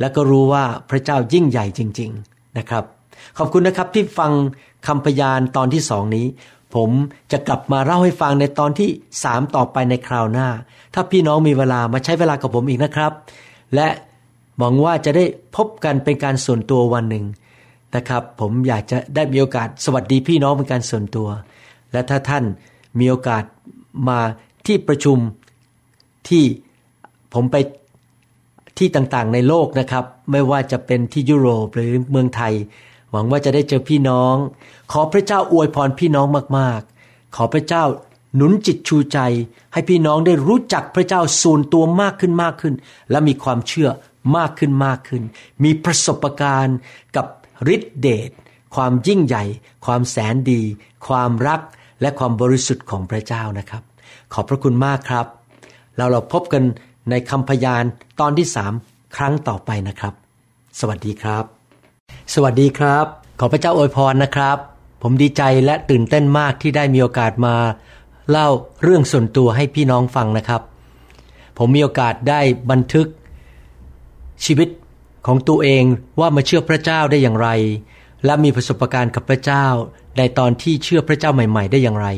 [0.00, 2.84] แล้วก็รู้ว่าพระเจ้ายิ่งใหญ่จริง ๆนะครับ
[3.38, 4.32] ขอบคุณนะครับที่ฟัง
[4.86, 6.26] คำพยานตอนที่สองนี้
[6.74, 6.90] ผม
[7.32, 8.88] จะกลับมาเล่าให้ฟังในตอนที่
[9.24, 10.48] สามต่อไปในคราวหน้า
[10.94, 13.12] ถ้าพี่น้องมีเวลามาใช้เวลากับผมอีกนะครับ
[13.74, 13.88] และ
[14.58, 15.24] หวังว่าจะได้
[15.56, 17.24] พบกันเป็นการส่วนตัววันหนึ่ง
[17.96, 21.28] นะครับ ผมอยากจะได้มีโอกาสสวัสดีพี่น้องเป็นการส่วนตัว
[21.92, 22.44] และถ้าท่าน
[22.98, 23.44] มีโอกาส
[24.08, 24.20] มา
[24.66, 25.18] ที่ประชุม
[26.28, 26.44] ที่
[27.34, 27.56] ผมไป
[28.78, 32.54] ที่ต่างๆในโลกนะครับ ไม่ว่าจะเป็นที่ยุโรปหรือเมืองไทย
[33.10, 34.34] หวังว่าจะได้เจอพี่น้อง
[34.92, 36.26] ขอพระเจ้าอวยพรพี่น้อง
[36.58, 37.84] มากๆ ขอพระเจ้า
[38.36, 39.18] หนุนจิตชูใจ
[39.72, 42.74] ให้พี่น้องได้รู้จักพระเจ้าส่วนตัวมากขึ้นมากขึ้น
[43.10, 43.88] และมีความเชื่อ
[44.36, 45.22] มากขึ้นมากขึ้น
[45.64, 46.78] มีประสบการณ์
[47.16, 47.26] กับ
[47.74, 48.30] ฤทธิเดช
[48.74, 49.44] ความยิ่งใหญ่
[49.84, 50.62] ความแสนดี
[51.06, 51.60] ความรัก
[52.02, 53.82] และความบริสุทธิ์ของพระเจ้านะครับ
[54.32, 55.26] ขอบพระคุณมากครับ
[55.96, 56.62] เราเราพบกัน
[57.10, 57.84] ในคำพยาน
[58.20, 58.72] ตอนที่สาม
[59.16, 60.14] ครั้งต่อไปนะครับ
[60.80, 61.44] สวัสดีครับ
[62.34, 63.06] สวัสดีครับ
[63.40, 64.58] ขอพระเจ้าอวยพรนะครับ
[65.02, 67.56] ผมดีใจและตื่นเต้นมากที่ได้มีโอกาสมา
[68.30, 68.48] เล่า
[68.82, 70.62] เรื่องส่วนตัวให้พี่น้องฟังนะครับ
[71.58, 73.06] ผมมีโอกาสได้บันทึก
[74.44, 74.68] ชีวิต
[75.26, 75.84] ของตัวเอง
[76.20, 77.48] ว่ามาเชื่อพระเจ้าได้อย่างไร
[78.24, 79.66] และมีประสบการณ์กับพระเจ้า
[80.18, 82.08] ในตอนที่เชื่อพระเจ้าใหม่ ๆ ได้อย่างไร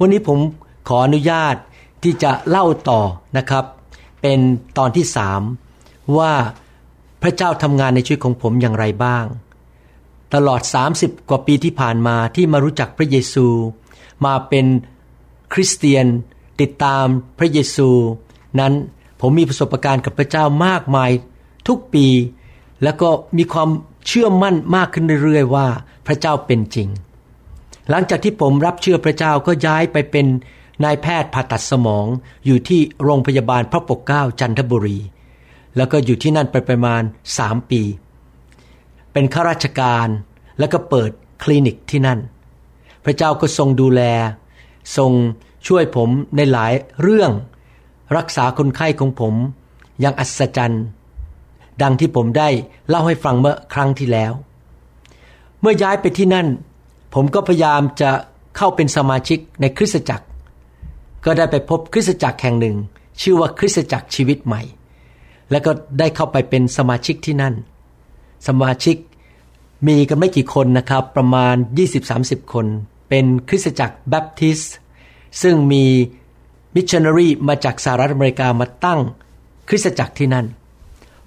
[0.00, 0.38] วันนี้ผม
[0.88, 1.56] ขออนุญาต
[2.02, 3.00] ที่จะเล่าต่อ
[3.38, 3.64] นะครับ
[4.22, 4.38] เป็น
[4.78, 5.40] ตอนที่สาม
[6.18, 6.32] ว่า
[7.22, 9.24] พระเจ้าทำงานในชีวิตของผมอย่างไรบ้าง
[10.34, 10.62] ตลอด
[10.96, 13.46] 30 กว่าปีที่ผ่านมาที่มารู้จักพระเยซู
[14.24, 14.66] มาเป็น
[15.52, 16.06] คริสเตียน
[16.60, 17.06] ติดตาม
[17.38, 17.88] พระเยซู
[18.60, 18.72] นั้น
[19.20, 21.10] ผมมีประสบการณ์กับพระเจ้ามากมาย
[21.68, 22.06] ทุกปี
[22.82, 23.68] แล้วก็มีความ
[24.06, 25.66] เชื่อมั่นมากขึ้นเรื่อยๆว่า
[26.06, 26.88] พระเจ้าเป็นจริง
[27.90, 30.26] หลังจากที่ผมรับเชื่อพระเจ้าก็ย้ายไปเป็น
[30.84, 32.06] นายแพทย์ผ่าตัดสมอง
[32.46, 34.98] อยู่ที่โรงพยาบาลพระปกเกล้าจันทบุรี
[35.76, 37.02] แล้วก็อยู่ที่นั่นไปประมาณ
[37.38, 37.82] สามปี
[39.12, 40.08] เป็นข้าราชการ
[40.58, 41.10] แล้วก็เปิด
[41.42, 42.20] คลินิกที่นั่น
[43.04, 44.02] พระเจ้าก็ทรงดูแล
[44.96, 45.12] ทรง
[45.66, 47.32] ช่วยผมในหลายเรื่อง
[48.16, 49.34] รักษาคนไข้ของผม
[50.00, 50.84] อย่างอัศจรรย์
[51.82, 52.48] ดังที่ผมได้
[52.88, 54.32] เล่าให้ฟังเมื่อครั้งที่แล้ว
[55.60, 56.46] เมื่อย้ายไปที่นั่น
[57.14, 58.10] ผมก็พยายามจะ
[58.56, 60.26] เข้าเป็นสมาชิกในคริสตจักร
[61.24, 62.76] ก็ได้ไปพบคริสตจักรแห่งหนึ่ง
[63.20, 64.62] ชื่อว่าคริสตจักรชีวิตใหม่
[65.50, 67.54] แล้วก็ได้เข้าไปเป็นสมาชิกที่นั่น
[68.48, 68.96] สมาชิก
[69.86, 71.54] มีกันไม่กี่คนนะครับ ประมาณ
[72.04, 72.66] 20-30 คน
[73.08, 74.60] เป็นคริสตจักรแบปทิส
[75.42, 75.84] ซึ่งมี
[76.74, 79.00] มิชชันนารีมาจากสหรัฐอเมริกามาตั้ง
[79.68, 80.46] คริสตจักรที่นั่น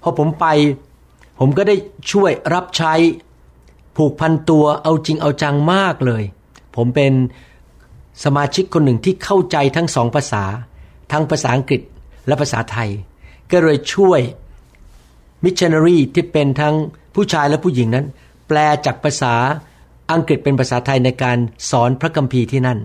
[0.02, 0.46] พอผมไป
[1.40, 1.76] ผมก็ได้
[2.12, 2.94] ช่วยรับใช้
[3.96, 6.24] ผูกพันตัวเอาจริงเอาจังมากเลย
[6.76, 7.14] ผมเป็น
[8.24, 10.44] สมาชิกคนหนึ่งที่เข้าใจทั้งสองภาษา
[11.12, 11.82] ทั้งภาษาอังกฤษ
[12.28, 12.90] และภาษาไทย
[13.52, 14.22] ก็เลยช่วย
[15.44, 16.76] มิชชันนารีที่เป็นทั้ง
[17.16, 18.06] ผู้ชายและผู้หญิงนั้น
[18.48, 19.34] แปลจากภาษา
[20.12, 21.38] อังกฤษเป็นภาษาไทยในการ
[21.70, 22.80] สอนพระคัมภีร์ที่นั่น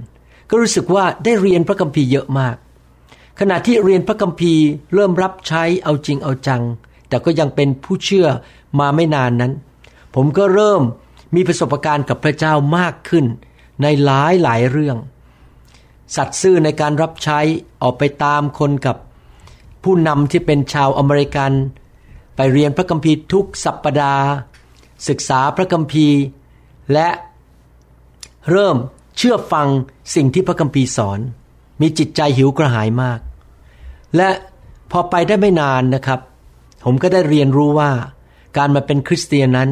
[0.51, 2.57] ก็รู้สึกว่าได้เรียนพระคัมภีร์เยอะมาก
[3.41, 6.63] ขณะที่เรียนพระคัมภีร์เริ่มรับใช้เอาจริงเอาจัง
[7.09, 8.27] แต่ก็ยังเป็นผู้เชื่อ
[8.81, 9.53] มาไม่นานนั้น
[10.15, 10.83] ผมก็เริ่ม
[11.35, 13.25] มีประสบการณ์กับพระเจ้ามากขึ้น
[13.83, 14.97] ในหลายหลายเรื่อง
[16.17, 17.39] สัตซ์ซื่อในการรับใช้
[17.83, 18.97] ออกไปตามคนกับ
[19.85, 21.53] ผู้นำที่เป็นชาวอเมริกัน
[22.37, 24.27] ไปเรียนพระคัมภีร์ทุกสัปปดาห์
[25.09, 26.19] ศึกษาพระคัมภีร์
[26.93, 27.09] และ
[28.51, 28.77] เริ่ม
[29.17, 29.69] เชื่อฟัง
[30.15, 31.21] สิ่งที่พระคัมภีร์สอน
[31.81, 33.21] มีจิตใจหิวกระหายมาก
[34.17, 34.29] และ
[34.91, 36.21] พอไปได้ไม่นานนะครับ
[36.85, 37.91] ผมก็ได้เรียนรู้ว่า
[38.57, 39.71] การมาเป็นคริสเตียนนั้น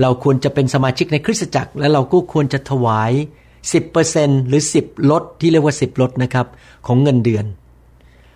[0.00, 3.12] เราควรจะเป็นสมาชิกในคริสตจักร และเราก็ควรจะถวาย
[3.80, 6.46] 10%หรือ 10 ลดที่เรียกว่า 10 ลดนะครับ
[6.86, 7.44] ของเงินเดือน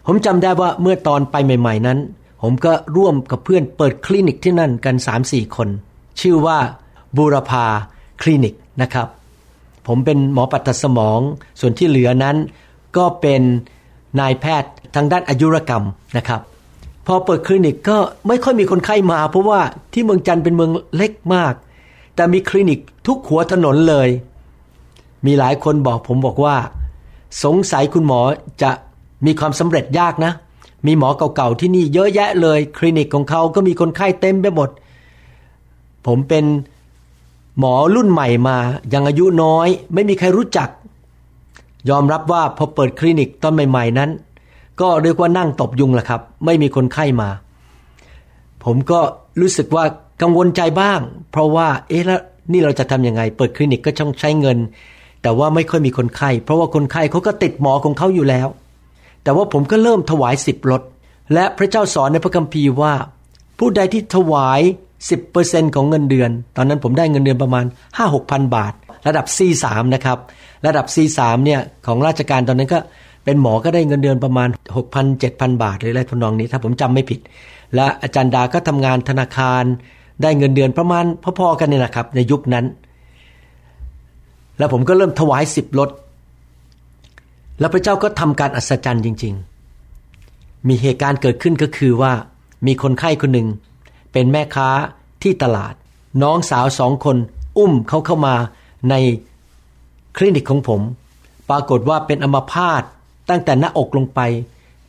[0.07, 1.99] ผมจำได้ว่าเมื่อตอนไปใหม่ ๆนั้น
[2.43, 5.69] ผมก็ร่วมกับเพื่อนเปิดคลินิกที่นั่นกัน 3-4 คน
[6.21, 6.59] ชื่อว่า
[7.17, 7.67] บูรพา
[8.23, 9.09] คลินิกนะครับ
[9.87, 11.21] ผมเป็นหมอปัตสมอง
[11.61, 12.37] ส่วนที่เหลือนั้น
[12.97, 13.43] ก็เป็น
[14.21, 15.85] นายแพทย์ทางด้านอายุรกรรม
[16.17, 16.41] นะครับ
[17.07, 17.99] พอเปิดคลินิกก็
[18.29, 19.61] ไม่ค่อยมีคนไข้มา เพราะว่า
[19.93, 21.55] ที่เมืองจันเป็นเมืองเล็กมาก
[22.15, 24.09] แต่มีคลินิกทุกหัวถนนเลย
[25.27, 26.57] มีหลายคนบอกผมบอกว่า
[27.45, 28.21] สงสัยคุณหมอ
[28.63, 28.71] จะ
[29.27, 30.33] มีความสำเร็จยากนะ
[30.87, 34.71] มีหมอเก่าๆที่นี่เยอะแยะเลย คลินิกของเขาก็มีคนไข้เต็มไปหมด
[36.07, 36.45] ผมเป็น
[37.59, 38.57] หมอรุ่นใหม่มา
[38.93, 40.69] ยังอายุน้อย ไม่มีใครรู้จัก
[41.91, 44.11] ยอมรับว่าพอเปิดคลินิกตอนใหม่ ๆ นั้น
[44.81, 47.29] ก็เรียกว่านั่งตบยุงแหละครับ ไม่มีคนไข้มา
[48.65, 49.01] ผมก็
[49.41, 49.85] รู้สึกว่า
[50.23, 51.01] กังวลใจบ้าง
[51.31, 52.21] เพราะว่าเอ๊ะแล้ว
[52.53, 54.59] นี่เราจะทำยังไง เปิดคลินิกก็ต้องใช้เงิน
[55.23, 58.49] แต่ว่าไม่ค่อยมีคนไข้ เพราะว่าคนไข้เขาก็ติดหมอของเขาอยู่แล้ว
[59.23, 60.83] แต่ว่าผมก็เริ่มถวายสิบลด
[61.35, 62.95] และพระเจ้าสอนในพระคัมภีร์ว่า
[63.59, 64.61] ผู้ใดที่ถวาย
[65.19, 68.73] 10%ของเงินเดือน ตอนนั้นผมได้เงินเดือนประมาณ 5 6พันบาท
[69.07, 69.65] ระดับ C3
[69.95, 70.19] นะครับ
[70.67, 72.79] ระดับ C3 เนี่ยของราชการตอนนั้นก็
[73.27, 74.49] เป็นหมอก็ได้เงินเดือนประมาณ
[74.87, 77.21] 6,000 7,000 บาทหรืออะไรทำนองนี้ถ้าผมจำไม่ผิด
[77.75, 79.65] และอาจารย์ดาก็ทำงานธนาคาร
[80.23, 81.05] ได้เงินเดือนประมาณ
[81.39, 82.65] พอๆกันนี่แหละครับ ในยุคนั้น
[84.59, 85.91] แล้วผมก็เริ่มถวายสิบลด
[87.61, 89.35] แล้วพระเจ้าก็ทำการอัศจรรย์จริง
[90.01, 92.13] ๆ มีเหตุการณ์เกิดขึ้นก็คือว่า
[92.67, 93.49] มีคนไข้คนหนึ่ง
[94.13, 94.69] เป็นแม่ค้า
[95.23, 95.75] ที่ตลาด
[96.23, 97.17] น้องสาวสองคน
[97.59, 98.35] อุ้มเขาเข้ามา
[98.91, 98.95] ใน
[100.17, 100.81] คลินิกของผม
[101.51, 102.83] ปรากฏว่าเป็นอัมพาต
[103.31, 104.21] ตั้งแต่หน้าอกลงไป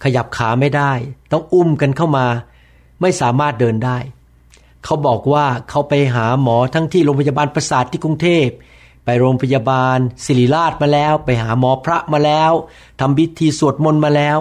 [0.03, 0.91] ขยับขาไม่ได้
[1.31, 2.25] ต้องอุ้มกันเข้ามา
[3.01, 3.97] ไม่สามารถเดินได้
[4.83, 8.47] เขาบอกว่าเขาไปหาหมอทั้งที่โรงพยาบาลประสาทที่กรุงเทพ
[9.05, 12.51] ไปโรงพยาบาลศิริราชมาแล้ว ไปหาหมอพระมาแล้ว
[12.99, 14.38] ทำพิธีสวดมนต์มาแล้ว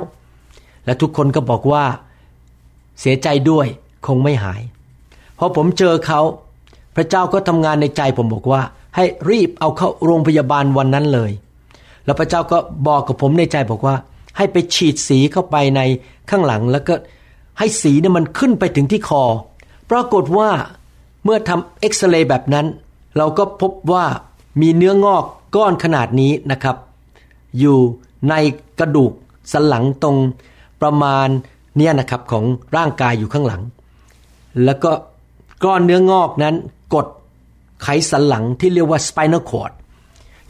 [0.84, 1.84] และทุกคนก็บอกว่า
[3.00, 3.66] เสียใจด้วย
[4.06, 4.62] คงไม่หาย
[5.38, 6.20] พอผมเจอเขา
[6.96, 8.62] พระเจ้าก็ทำงานในใจผมบอกว่า
[8.96, 11.30] ให้รีบเอาเข้าโรงพยาบาลวันนั้นเลย
[12.06, 13.94] แล้วพระเจ้าก็บอกกับผมในใจบอกว่า
[14.36, 15.80] ให้ไปฉีดสีเข้าไปใน
[16.30, 16.94] ข้างหลัง แล้วก็
[17.58, 19.22] ให้สีเนี่ยมันขึ้นไปถึงที่คอ
[19.90, 20.50] ปรากฏว่า
[21.24, 22.66] เมื่อทำเอ็กซเรย์แบบนั้น
[23.16, 24.04] เราก็พบว่า
[24.60, 25.24] มีเนื้องอก
[25.56, 26.76] ก้อนขนาดนี้นะครับ
[27.58, 27.78] อยู่
[28.30, 28.34] ใน
[28.78, 29.12] กระดูก
[29.52, 30.16] สันหลังตรง
[30.82, 31.28] ประมาณ
[31.76, 32.44] เนี่ยนะครับของ
[32.76, 33.62] ร่างกายอยู่ข้างหลัง
[34.64, 34.90] แล้วก็
[35.64, 36.54] ก้อนเนื้องอกนั้น
[36.94, 37.06] กด
[37.82, 39.72] ไขสันหลังที่เรียกว่า spinal cord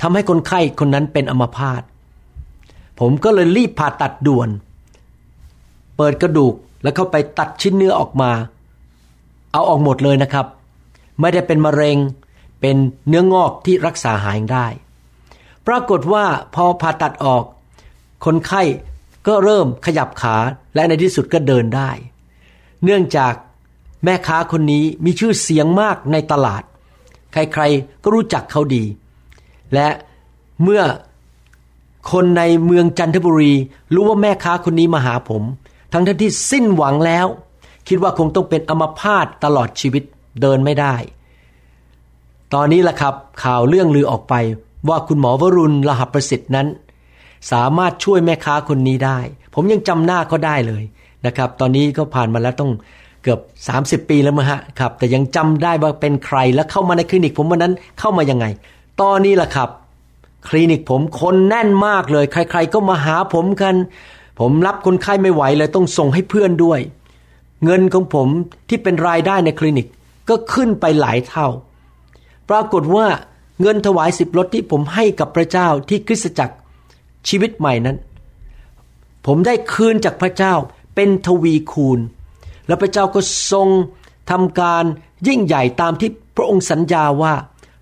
[0.01, 1.83] ทำให้คนไข้คนนั้นเป็นอัมพาต
[3.01, 4.49] ผมก็เลยรีบผ่าตัดด่วน
[5.97, 8.31] เปิดกระดูกแล้วเข้าไปตัดชิ้นเนื้อออกมา
[9.53, 10.47] เอาออกหมดเลยนะครับ
[11.21, 11.97] ไม่ได้เป็นมะเร็ง
[12.61, 12.77] เป็น
[13.09, 14.67] เนื้องอกที่รักษาหายได้
[15.67, 16.25] ปรากฏว่า
[16.55, 17.45] พอผ่าตัดออก
[18.25, 18.63] คนไข้
[19.27, 20.37] ก็เริ่มขยับขา
[20.75, 21.91] และในที่สุดก็เดินได้
[22.85, 23.35] เนื่องจาก
[24.05, 26.63] แม่ค้าคนนี้มีชื่อเสียงมากในตลาด
[27.33, 28.85] ใครๆก็รู้จักเขาดี
[29.75, 29.89] และ
[30.63, 30.83] เมื่อ
[32.13, 33.53] คนในเมืองจันทบุรี
[33.95, 35.43] รู้ว่าแม่ค้าคนนี้มาหาผม
[35.93, 37.27] ทั้งทที่สิ้นหวังแล้ว
[37.89, 40.03] คิดว่าคงต้องเป็นอมพาตตลอดชีวิต
[40.43, 40.95] เดินไม่ได้
[42.55, 44.35] ตอนนี้ล่ะครับข่าวเรื่องลือออกไป
[44.89, 46.67] ว่าคุณหมอวรุณรหับประสิทธิ์นั้น
[47.53, 49.19] สามารถช่วยแม่ค้าคนนี้ได้
[49.55, 50.83] ผมยังจำหน้าก็ได้เลย
[51.27, 52.71] นะครับ ตอนนี้ก็ผ่านมาแล้วต้อง
[53.23, 53.41] เกือบ
[54.03, 58.47] 30 ปีแล้วมั้งฮะครับ แต่ยังจำได้ว่าเป็นใครและเข้ามาในคลินิกผมวันนั้นเข้ามายังไง
[59.01, 59.71] ตอนนี้แหละครับ
[60.49, 63.75] คลินิกผมคนแน่นมากเลย ใคร ๆ ก็มาหาผมกัน
[64.41, 66.81] ผมรับคนไข้ไม่ไหวเลยต้องส่งให้เพื่อนด้วย
[67.65, 68.29] เงินของผม
[68.69, 69.87] ที่เป็นรายได้ในคลินิก
[70.29, 71.49] ก็ขึ้นไปหลายเท่า
[72.49, 73.07] ปรากฏว่า
[73.61, 76.57] เงินถวายสิบลดที่ผมให้กับพระเจ้าที่คริสตจักร
[77.29, 77.97] ชีวิตใหม่นั้น
[79.27, 80.55] ผมได้คืนจากพระเจ้า
[80.95, 81.99] เป็นทวีคูณ
[82.67, 83.21] แล้วพระเจ้าก็
[83.53, 83.69] ทรง
[84.31, 84.85] ทำการ
[85.29, 87.35] ยิ่งใหญ่ตามที่พระองค์สัญญาว่า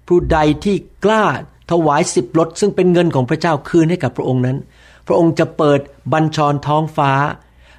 [0.09, 1.24] ผู้ใดที่กล้า
[1.70, 4.59] ถวายสิบลดซึ่งเป็นเงินของพระเจ้าคืนให้กับพระองค์นั้น
[5.07, 5.80] พระองค์จะเปิด
[6.12, 7.12] บัญชรท้องฟ้า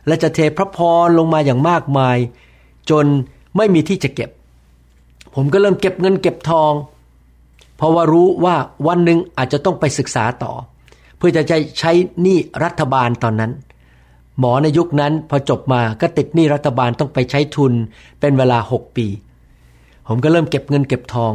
[0.08, 2.18] และจะเทพระพรลงมาอย่างมากมาย
[2.90, 3.06] จน
[3.58, 4.30] ไม่มีที่จะเก็บ
[5.36, 6.74] ผมก็เริ่มเก็บเงินเก็บทอง
[7.78, 8.56] เพราะว่ารู้ว่า
[8.88, 10.54] วันหนึ่งอาจจะต้องไปศึกษาต่อ
[11.18, 11.44] เพื่อจะ
[11.80, 13.52] ใช้หนี้รัฐบาลตอนนั้น
[14.40, 17.74] หมอในยุคนั้นพอจบมาก็ติดหนี้รัฐบาลต้องไปใช้ทุน
[18.20, 19.08] เป็นเวลาหกปี
[20.08, 21.34] ผมก็เริ่มเก็บเงินเก็บทอง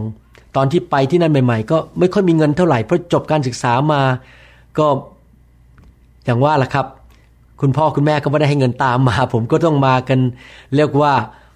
[0.56, 4.02] ตอนที่ไปที่นั่นใหม่ ๆ ก็ไม่ค่อยมีเงินเท่าไหร่เพราะจบการศึกษามา
[4.78, 4.86] ก็
[6.24, 6.86] อย่างว่าล่ะครับ
[7.60, 10.18] คุณพ่อคุณแม่ก็ไม่ได้ให้เงินตามมา ผมก็ต้องมากัน
[10.76, 11.12] เรียกว่า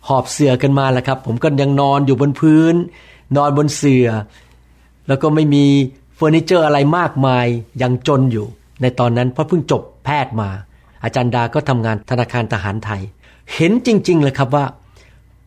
[0.09, 2.75] หอบเสื่อกันมาแหละครับ ผมก็ยังนอนอยู่บนพื้น
[3.37, 4.09] นอนบนเสื่อ
[5.09, 5.65] แล้วก็ไม่มี
[6.17, 7.47] เฟอร์นิเจอร์อะไรมากมาย
[7.83, 8.47] ยังจนอยู่
[8.83, 10.51] ในตอนนั้นเพราะเพิ่งจบแพทย์มา
[11.05, 13.03] อาจารย์ดาก็ทำงานธนาคารทหารไทย
[13.55, 14.65] เห็นจริง ๆ เลยครับว่า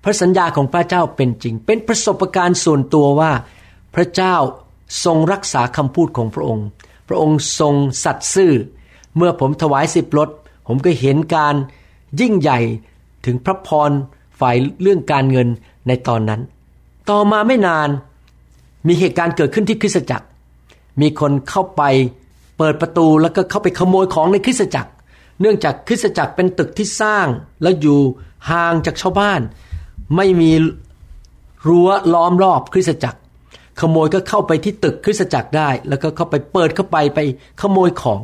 [0.03, 3.31] พระสัญญาของพระเจ้าเป็นจริง เป็นประสบการณ์ส่วนตัวว่า
[3.95, 4.35] พระเจ้า
[5.05, 6.65] ทรงรักษาคำพูดของพระองค์
[7.07, 7.73] พระองค์ทรง
[8.03, 8.53] สัตย์ซื่อ
[9.15, 10.29] เมื่อผมถวายสิบรถ
[10.67, 11.55] ผมก็เห็นการ
[12.19, 12.59] ยิ่งใหญ่
[13.25, 13.91] ถึงพระพร
[14.39, 15.47] ฝ่ายเรื่องการเงิน
[15.87, 16.41] ในตอนนั้น
[17.09, 17.89] ต่อมาไม่นาน
[18.87, 20.27] มีเหตุการณ์เกิดขึ้นที่คริสตจักร
[21.01, 21.81] มีคนเข้าไป
[22.57, 24.91] เปิดประตูแล้วก็เข้าไปขโมยของในคริสตจักร
[25.41, 27.27] เนื่องจากคริสตจักรเป็นตึกที่สร้าง
[27.61, 27.99] แล้วอยู่
[28.49, 29.41] ห่างจากชาวบ้าน
[30.15, 30.51] ไม่มี
[31.67, 33.19] รั้วล้อมรอบคริสตจักร
[33.79, 37.19] ขโมยก็เข้าไปที่ตึกคริสตจักรได้ แล้วก็เข้าไปเปิดเข้าไปไป
[37.61, 38.21] ขโมยของ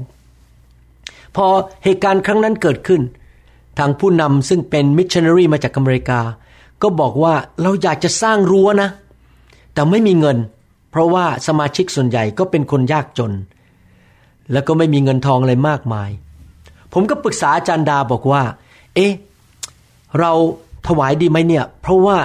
[1.36, 1.45] พอ
[1.84, 3.01] เหตุการณ์ครั้งนั้นเกิดขึ้น
[3.79, 6.19] ทางผู้นำซึ่งเป็นมิชชันนารีมาจากอเมริกา
[6.81, 8.89] ก็บอกว่าเราอยากจะสร้างรั้วนะ
[9.73, 10.38] แต่ไม่มีเงิน
[10.91, 13.34] เพราะว่าสมาชิกส่วนใหญ่ก็เป็นคนยากจน
[14.51, 16.09] แล้วก็ไม่มีเงินทองอะไรมากมาย
[16.93, 18.43] ผมก็ปรึกษาอาจารย์ดาบอกว่า
[18.95, 19.13] เอ๊ะ
[20.19, 20.31] เรา
[20.88, 22.17] ถวายดีไหมเนี่ย เพราะว่า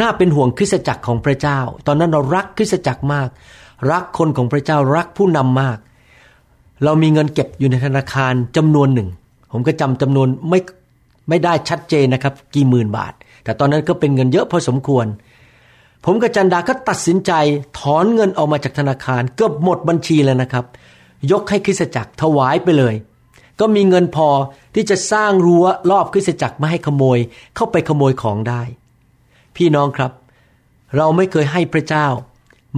[0.00, 3.28] น่าเป็นห่วงคริสตจักรของพระเจ้า ตอนนั้นเรารักคริสตจักรมาก
[3.90, 5.78] รักคนของพระเจ้ารักผู้นำมาก
[6.84, 9.08] เรามีเงินเก็บอยู่ในธนาคารจำนวนหนึ่ง
[9.52, 10.60] ผมก็จำจำนวนไม่
[11.28, 13.12] ไม่ได้ชัดเจนนะครับ กี่หมื่นบาท
[13.44, 15.06] แต่ตอนนั้นก็เป็นเงินเยอะพอสมควร
[16.04, 17.32] ผมกับจันดาก็ตัดสินใจ
[17.78, 20.64] ถอนเงินออกมาจากธนาคาร เกือบหมดบัญชีเลยนะครับ
[21.32, 22.94] ยกให้คริสตจักรถวายไปเลย
[23.60, 24.28] ก็มีเงินพอ
[24.74, 27.18] ที่จะสร้างรั้วรอบคริสตจักรไม่ให้ขโมย
[27.56, 28.62] เข้าไปขโมยของได้
[29.56, 30.12] พี่น้องครับ
[30.96, 32.06] เราไม่เคยให้พระเจ้า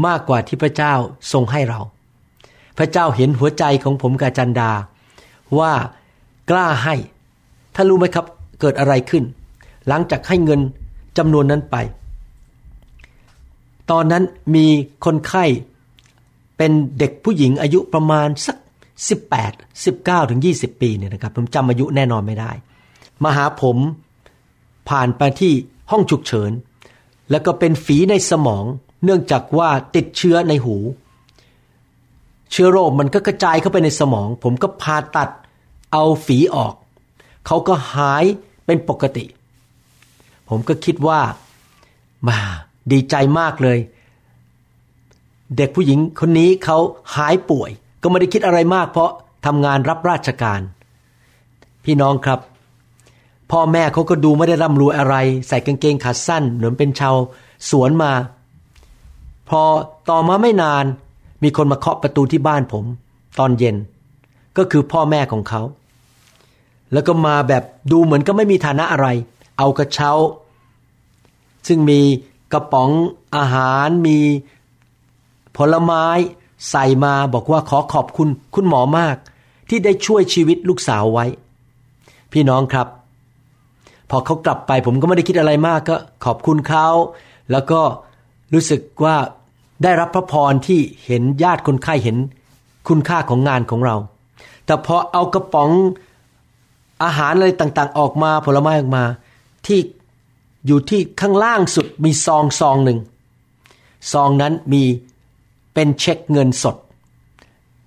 [0.06, 0.94] มากกว่าที่พระเจ้า
[1.32, 1.80] ทรงให้เรา
[2.78, 4.70] พระเจ้าเห็นหัวใจของผมกับจันดา
[5.58, 5.72] ว่า
[6.50, 6.94] กล้าให้
[7.74, 8.26] ถ้ารู้ไหมครับ
[8.60, 9.24] เกิดอะไรขึ้น
[9.88, 10.60] หลังจากให้เงิน
[11.18, 11.76] จำนวนนั้นไป
[13.90, 14.24] ตอนนั้น
[14.54, 14.66] มี
[15.04, 15.44] คนไข้
[16.56, 18.56] เป็นเด็กผู้หญิงอายุประมาณสัก
[19.00, 22.52] 18 19ถึง20 ปีเนี่ยนะครับผมจำอายุแน่นอนไม่ได้
[23.22, 23.76] มาหาผม
[24.88, 25.52] ผ่านไปที่
[25.90, 26.50] ห้องฉุกเฉิน
[27.30, 28.64] แล้วก็เป็นฝีในสมอง
[29.04, 30.76] เนื่องจากว่าติดเชื้อในหู
[32.50, 35.30] เชื้อโรคมันก็กระจายเข้าไปในสมอง ผมก็ผ่าตัด
[35.92, 36.74] เอาฝีออก
[37.46, 38.24] เขาก็หาย
[38.66, 39.24] เป็นปกติ
[40.48, 41.20] ผมก็คิดว่า
[42.28, 42.38] มา
[42.92, 43.78] ดีใจมากเลย
[45.56, 46.78] เด็กผู้หญิงคนนี้เขา
[47.16, 47.70] หายป่วย
[48.02, 49.10] ก็ไม่ได้คิดอะไรมาก เพราะ
[49.46, 50.60] ทำงานรับราชการ
[51.84, 52.40] พี่น้องครับ
[53.50, 55.16] พ่อแม่เขาก็ดูไม่ได้ร่ำรวยอะไร
[55.48, 57.14] ใส่กางเกงขาสั้น เหมือนเป็นชาว
[57.70, 58.12] สวนมา
[59.48, 59.62] พอ
[60.10, 60.84] ต่อมาไม่นาน
[61.42, 62.84] มีคนมาเคาะประตูที่บ้านผม
[63.38, 63.76] ตอนเย็น
[64.56, 65.62] ก็คือพ่อแม่ของเขา
[66.92, 69.08] แล้วก็มาแบบดูเหมือนก็ไม่มีฐานะอะไร
[69.58, 70.12] เอากระเช้า
[71.68, 72.00] ซึ่งมี
[72.52, 72.90] กระป๋อง
[73.36, 74.18] อาหารมี
[75.56, 76.06] ผลไม้
[76.70, 79.16] ใส่มาบอกว่าขอขอบคุณคุณหมอมาก
[79.68, 81.26] ที่ได้ช่วยชีวิตลูกสาวไว้
[82.32, 82.86] พี่น้องครับ
[84.10, 86.86] พอเขากลับไปผมก็ไม่ได้คิดอะไรมากก็ขอบคุณเขา
[87.50, 87.80] แล้วก็
[88.54, 89.16] รู้สึกว่า
[89.82, 92.16] ได้รับพระพรที่เห็นญาติคนไข้เห็น
[92.88, 93.96] คุณค่าของงานของเรา
[94.66, 95.70] แต่พอเอากระป๋อง
[97.04, 99.04] อาหารอะไรต่างๆ ออกมาผลไม้ออกมา
[99.66, 99.80] ที่
[100.66, 102.98] อยู่ที่ข้างล่างสุดมีซองซองหนึ่ง
[104.12, 104.82] ซองนั้นมี
[105.74, 106.76] เป็นเช็คเงินสด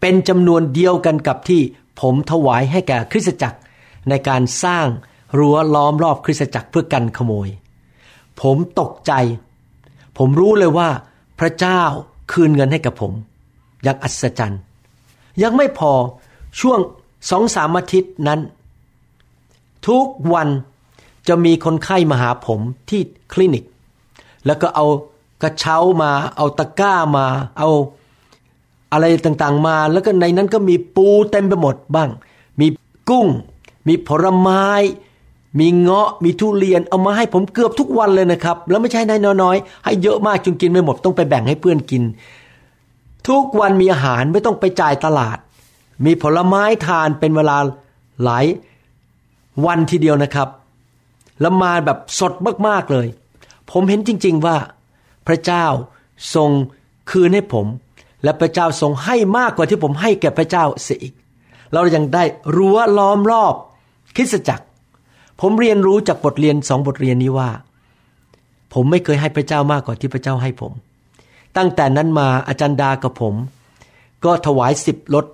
[0.01, 1.61] เป็นจำนวนเดียวกันกับที่
[2.01, 3.59] ผมถวายให้แก่คริสตจักร
[4.09, 4.87] ในการสร้าง
[5.37, 7.49] รั้วล้อมรอบคริสตจักรเพื่อกันขโมย
[8.41, 9.13] ผมตกใจ
[10.17, 10.89] ผมรู้เลยว่า
[11.39, 11.81] พระเจ้า
[12.31, 13.11] คืนเงินให้กับผม
[13.83, 14.61] อย่างอัศจรรย์
[15.43, 15.91] ยังไม่พอ
[16.59, 16.79] ช่วง
[17.29, 18.39] สองสามอาทิตย์นั้น
[19.87, 20.49] ทุกวัน
[21.27, 22.59] จะมีคนไข้มาหาผม
[22.89, 23.01] ที่
[23.33, 23.63] คลินิก
[24.45, 24.85] แล้วก็เอา
[25.41, 27.25] กระเช้ามา เอาตะกร้ามา
[27.57, 27.69] เอา
[28.91, 32.09] อะไรต่างๆมา แล้วก็ในนั้นก็มีปูเต็มไปหมดบ้าง
[32.59, 32.67] มี
[33.09, 33.27] กุ้ง
[33.87, 34.65] มีผลไม้
[35.59, 39.01] มีเงาะ มีทุเรียน เอามาให้ผมเกือบทุกวันเลยนะครับ แล้วไม่ใช่
[39.41, 42.03] น้อยๆให้เยอะมากจนกินไม่หมด ต้องไปแบ่งให้เพื่อนกิน
[43.27, 45.37] ทุกวันมีอาหารไม่ต้องไปจ่ายตลาด
[46.05, 47.57] มีผลไม้ทานเป็นเวลา
[48.23, 48.45] หลาย
[49.65, 50.49] วันทีเดียวนะครับ
[51.41, 52.33] แล้วมาแบบสด
[52.67, 53.07] มากๆเลย
[53.71, 54.55] ผมเห็นจริง ๆว่า
[55.27, 55.65] พระเจ้า
[56.35, 56.49] ทรง
[57.11, 57.67] คืนให้ผม
[58.23, 61.13] และพระเจ้าทรงให้มากกว่าที่ผมให้แก่พระเจ้าเสียอีก
[61.73, 62.23] เรายังได้
[62.55, 63.55] รั้วล้อมรอบ
[64.15, 64.65] คริสตจักร
[65.41, 67.49] ผมเรียนรู้จากบทเรียนสองบทเรียนนี้ว่า
[68.73, 70.71] ผมไม่เคยให้พระเจ้ามากกว่าที่พระเจ้าให้ผม
[71.57, 73.35] ตั้งแต่นั้นมาอาจารย์ดากับผม
[74.25, 75.25] ก็ถวายสิบลด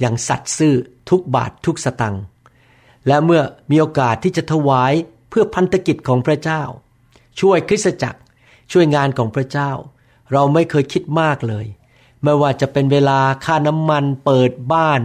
[0.00, 0.74] อย่างสัตย์ซื่อ
[1.10, 2.22] ทุกบาททุกสตังค์
[3.06, 4.92] และเมื่อมีโอกาสที่จะถวาย
[5.30, 6.62] เพื่อพันธกิจของพระเจ้า
[7.40, 8.20] ช่วยคริสตจักร
[8.72, 9.70] ช่วยงานของพระเจ้า
[10.32, 11.66] เราไม่เคยคิดมากเลย
[12.22, 15.00] ไม่ว่าจะเป็นเวลาค่าน้ำมันเปิดบ้าน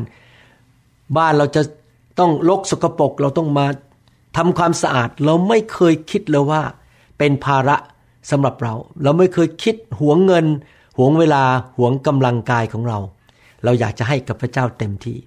[1.17, 1.61] บ้านเราจะ
[2.19, 3.65] ต้องลกสกปรกเราต้องมา
[4.37, 6.61] ทำความสะอาดเราไม่เคยคิดเลยว่า
[7.17, 7.75] เป็นภาระ
[8.29, 10.45] สำหรับเรา เราไม่เคยคิดหวงเงิน
[10.97, 11.43] หวงเวลา
[11.77, 12.99] หวงกำลังกายของเรา
[13.63, 15.17] เราอยากจะให้กับพระเจ้าเต็มที่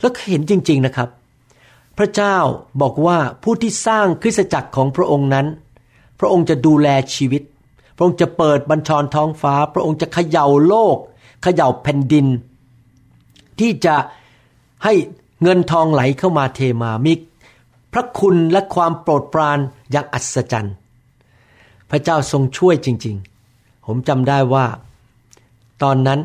[0.00, 1.08] แล้วเห็นจริง ๆนะครับ
[1.98, 2.36] พระเจ้า
[2.82, 5.46] บอกว่าผู้ที่สร้างคริสตจักรของพระองค์นั้น
[6.18, 7.42] พระองค์จะดูแลชีวิต
[8.02, 10.96] ระองค์จะเปิดบัญชรท้องฟ้า พระองค์จะเขย่าโลก
[11.42, 12.26] เขย่าแผ่นดิน
[13.60, 13.96] ที่จะ
[14.84, 14.94] ให้
[15.42, 17.12] เงินทองไหลเข้ามาเทมามี
[17.92, 19.58] พระคุณและความโปรดปราน
[19.90, 20.74] อย่างอัศจรรย์
[21.90, 23.16] พระเจ้าทรงช่วยจริง
[23.50, 24.66] ๆ ผมจำได้ว่า
[25.82, 26.20] ตอนนั้น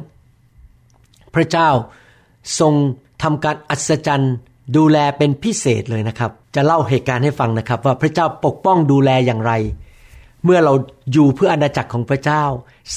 [1.36, 1.70] พระเจ้า
[2.60, 2.74] ทรง
[3.24, 4.34] ทำการอัศจรรย์
[4.76, 9.54] ดูแลเป็นพิเศษเลยนะครับ จะเล่าเหตุการณ์ให้ฟังนะครับ ว่าพระเจ้าปกป้องดูแลอย่างไร
[10.48, 10.74] เมื่อเรา
[11.14, 12.43] อยู่เพื่ออาณาจักรของพระเจ้า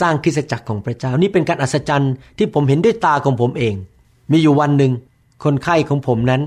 [0.00, 3.74] สร้างคริสตจักรของพระเจ้า นี่เป็นการอัศจรรย์ที่ผมเห็นด้วยตาของผมเอง
[4.32, 4.92] มีอยู่วันหนึ่ง
[5.44, 6.42] คนไข้ของผมนั้น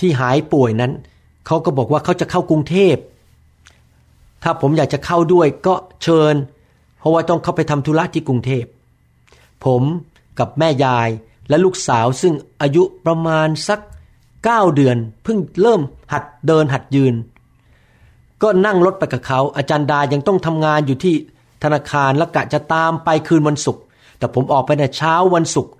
[0.00, 0.92] ที่หายป่วยนั้น
[1.46, 2.96] เขาก็บอกว่าเขาจะเข้ากรุงเทพ
[4.42, 6.34] ถ้าผมอยากจะเข้าด้วยก็เชิญ
[6.98, 8.64] เพราะว่าต้องเข้าไปทำธุระที่กรุงเทพ
[9.64, 9.82] ผม
[10.38, 11.08] กับแม่ยาย
[11.48, 13.80] และลูกสาวซึ่งอายุประมาณสัก
[14.44, 15.80] เก้าเดือน เพิ่งเริ่ม
[16.12, 17.14] หัดเดินหัดยืน
[18.42, 21.14] ก็นั่งรถไปกับเขา อาจารย์ดายังต้องทำงานอยู่ที่
[21.62, 23.82] ธนาคารและกะจะตามไปคืนวันศุกร์
[24.18, 25.72] แต่ผมออกไปในเช้าวันศุกร์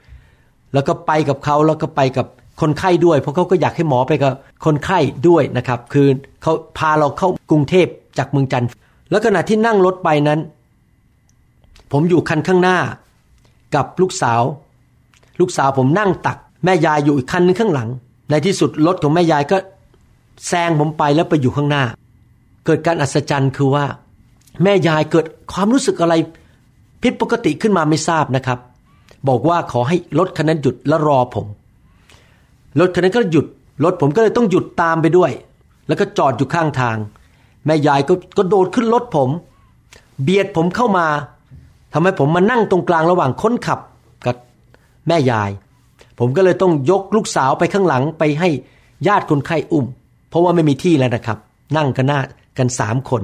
[0.75, 2.27] แล้วก็ไปกับเขาแล้วก็ไปกับ
[2.61, 4.33] คนไข้ด้วย เพราะเขาก็อยากให้หมอไปกับ
[4.65, 4.99] คนไข้
[5.29, 6.07] ด้วยนะครับ คือ
[6.43, 7.87] เขาพาเราเข้ากรุงเทพ
[8.19, 8.69] จากเมืองจันทร์
[9.11, 10.41] แล้วขณะที่นั่งรถไปนั้น
[11.93, 12.79] ผมอยู่คันข้างหน้า
[13.75, 14.43] กับลูกสาว
[15.41, 17.89] ลูกสาวผมนั่งตัก แม่ยายอยู่อีกคันนึงข้างหลัง
[18.31, 19.57] ในที่สุดรถของแม่ยายก็
[20.49, 21.85] แซงผมไปแล้วไปอยู่ข้างหน้า
[22.65, 23.85] เกิดการอัศจรรย์คือว่า
[24.63, 26.15] แม่ยายเกิดความรู้สึกอะไร
[27.03, 28.59] ผิดปกติขึ้นมาไม่ทราบนะครับ
[29.29, 31.47] บอกว่าขอให้รถคันนั้นหยุดแล้วรอผม
[32.81, 33.47] รถคันนั้นก็หยุด
[33.85, 35.33] รถผมก็เลยต้องหยุดตามไปด้วย
[35.87, 36.97] แล้วก็จอดอยู่ข้างทาง
[37.67, 39.31] แม่ยายก็กโดดขึ้นรถผม
[40.23, 41.07] เบียดผมเข้ามา
[41.93, 43.79] ทำให้ผมมานั่งตรงกลางระหว่างคนขับ
[44.27, 44.37] กับ
[45.09, 45.51] แม่ยาย
[46.19, 48.49] ผมก็เลยต้องยกลูกสาวไปข้างหลังไปให้
[49.07, 49.87] ญาติคนไข้อุ้ม
[50.29, 51.39] เพราะว่าไม่มีที่แล้วนะครับ
[51.77, 52.21] นั่งกันหน้า
[52.59, 53.23] กันสามคน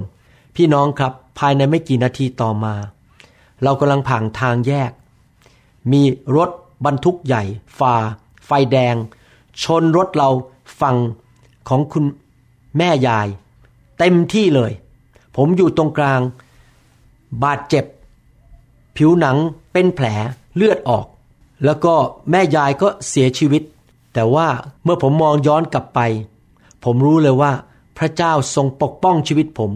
[0.57, 2.75] พี่น้องครับภายในไม่กี่นาทีต่อมา
[3.63, 4.91] เรากำลังผ่านทางแยก
[5.93, 6.03] มี
[6.37, 6.51] รถ
[6.85, 7.43] บรรทุกใหญ่
[7.79, 7.97] ฝ่า
[8.47, 8.95] ไฟแดง
[9.63, 10.31] ชนรถเรา
[10.81, 10.97] ฝั่ง
[11.69, 12.05] ของคุณ
[12.79, 13.29] แม่ยาย
[13.99, 14.73] เต็มที่เลย
[15.37, 16.21] ผมอยู่ตรงกลาง
[17.45, 17.85] บาดเจ็บ
[18.97, 19.37] ผิวหนัง
[19.73, 20.07] เป็นแผล
[20.57, 21.07] เลือดออก
[21.65, 21.95] แล้วก็
[22.31, 23.63] แม่ยายก็เสียชีวิต
[24.15, 24.49] แต่ว่า
[24.85, 26.01] เมื่อผมมองย้อนกลับไป
[26.85, 27.53] ผมรู้เลยว่า
[27.99, 29.71] พระเจ้าทรงปกป้องชีวิตผม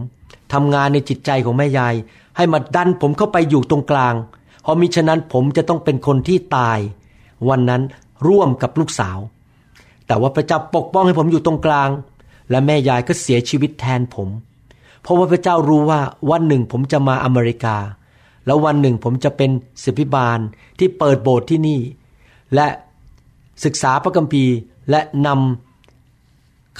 [0.53, 1.95] ทำงานในจิตใจของแม่ยาย
[2.37, 4.15] ให้มาดันผมเข้าไปอยู่ตรงกลาง
[4.63, 6.79] เพราะมิฉะนั้นผมจะต้องเป็นคนที่ตาย
[7.49, 7.83] วันนั้น
[8.29, 9.19] ร่วมกับลูกสาว
[10.07, 11.89] แต่ว่าพระเจ้าปกป้องให้ผมอยู่ตรงกลาง
[12.51, 14.29] และแม่ยายก็เสียชีวิตแทนผม
[15.03, 16.01] เพราะว่าพระเจ้ารู้ว่า
[16.31, 17.77] วันหนึ่งผมจะมาอเมริกา
[18.47, 19.51] แล้ววันหนึ่งผมจะเป็น
[19.85, 20.39] ศิบิบาล
[20.79, 21.81] ที่เปิดโบสถ์ที่นี่
[22.55, 22.67] และ
[23.65, 24.55] ศึกษาพระคัมภีร์
[24.91, 25.64] และนำ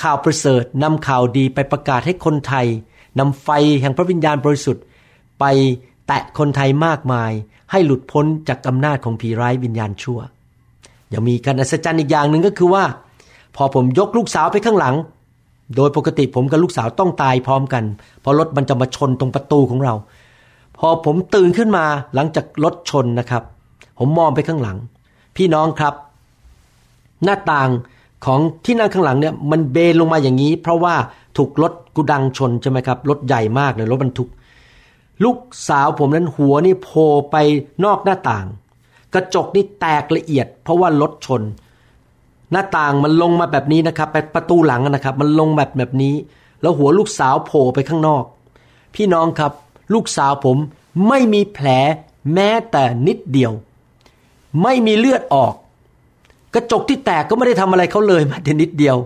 [0.03, 2.67] ข่าวประเสริฐนำข่าวดีไปประกาศให้คนไทย
[3.19, 3.49] นำไฟ
[3.81, 4.85] แห่งพระวิญญาณบริสุทธิ์
[5.41, 5.45] ไป
[6.07, 7.33] แตะคนไทยมากมาย
[7.71, 10.21] ให้หลุดพ้นจากอำนาจของผีร้ายวิญญาณชั่ว
[11.13, 12.85] ยังมีการอัศจรรย์อีกอย่างหนึ่งก็คือว่า
[13.57, 14.95] พอผมยกลูกสาวไปข้างหลัง
[15.77, 17.85] โดยปกติผมกับลูกสาวต้องตายพร้อมกัน
[18.21, 19.95] เพราะรถมันจะมาชนตรงประตูของเรา
[20.79, 21.85] พอผมตื่นขึ้นมา
[22.15, 23.43] หลังจากรถชนนะครับ
[23.99, 24.77] ผมมองไปข้างหลัง
[25.37, 25.95] พี่น้องครับ
[27.25, 27.71] หน้าต่าง
[28.25, 30.95] ของที่นั่งข้างหลังเนี่ยมันเบนลงมาอย่างนี้ เพราะว่า
[31.37, 34.29] ถูกรถกุดังชนใช่ไหมครับรถใหญ่มากเลยรถบรรทุก
[35.25, 37.37] ลูกสาวผมนั้นหัวนี่โผล่ไป
[37.85, 38.47] นอกหน้าต่าง
[39.15, 41.43] กระจกนี่แตกละเอียด เพราะว่ารถชน
[42.53, 46.15] หน้าต่างมันลงมาแบบนี้นะครับไปประตูหลังนะครับ มันลงแบบแบบนี้
[46.61, 48.25] แล้วหัวลูกสาวโผล่ไปข้างนอก
[48.95, 49.53] พี่น้องครับ
[49.95, 50.57] ลูกสาวผม
[51.09, 51.69] ไม่มีแผล
[52.35, 53.53] แม้แต่นิดเดียว
[54.63, 55.55] ไม่มีเลือดออก
[56.55, 58.97] กระจกที่แตกก็ไม่ได้ทำอะไรเขาเลยแม้แต่นิดเดียว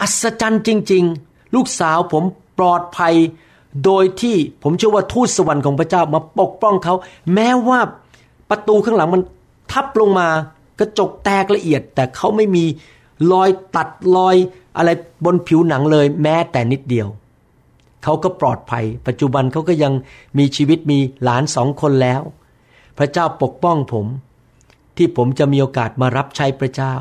[0.00, 2.22] อัศจรรย์จริง ๆ ลูกสาวผม
[2.58, 3.14] ปลอดภัย
[3.84, 6.94] โดยที่ผมเชื่อว่าทูตสวรรค์ของพระเจ้ามาปกป้องเขา
[7.34, 7.78] แม้ว่า
[8.50, 9.22] ประตูข้างหลังมัน
[9.72, 10.28] ทับลงมา
[10.80, 12.64] กระจกแตกละเอียด แต่เขาไม่มี
[13.32, 14.36] รอยตัดรอย
[14.76, 14.90] อะไร
[15.24, 17.08] บนผิวหนังเลย แม้แต่นิดเดียว
[18.04, 19.92] เขาก็ปลอดภัย ปัจจุบันเขาก็ยัง
[20.38, 22.22] มีชีวิตมีหลานสองคนแล้ว
[22.98, 24.06] พระเจ้าปกป้องผม
[24.96, 26.94] ที่ผมจะมีโอกาสมารับใช้พระเจ้า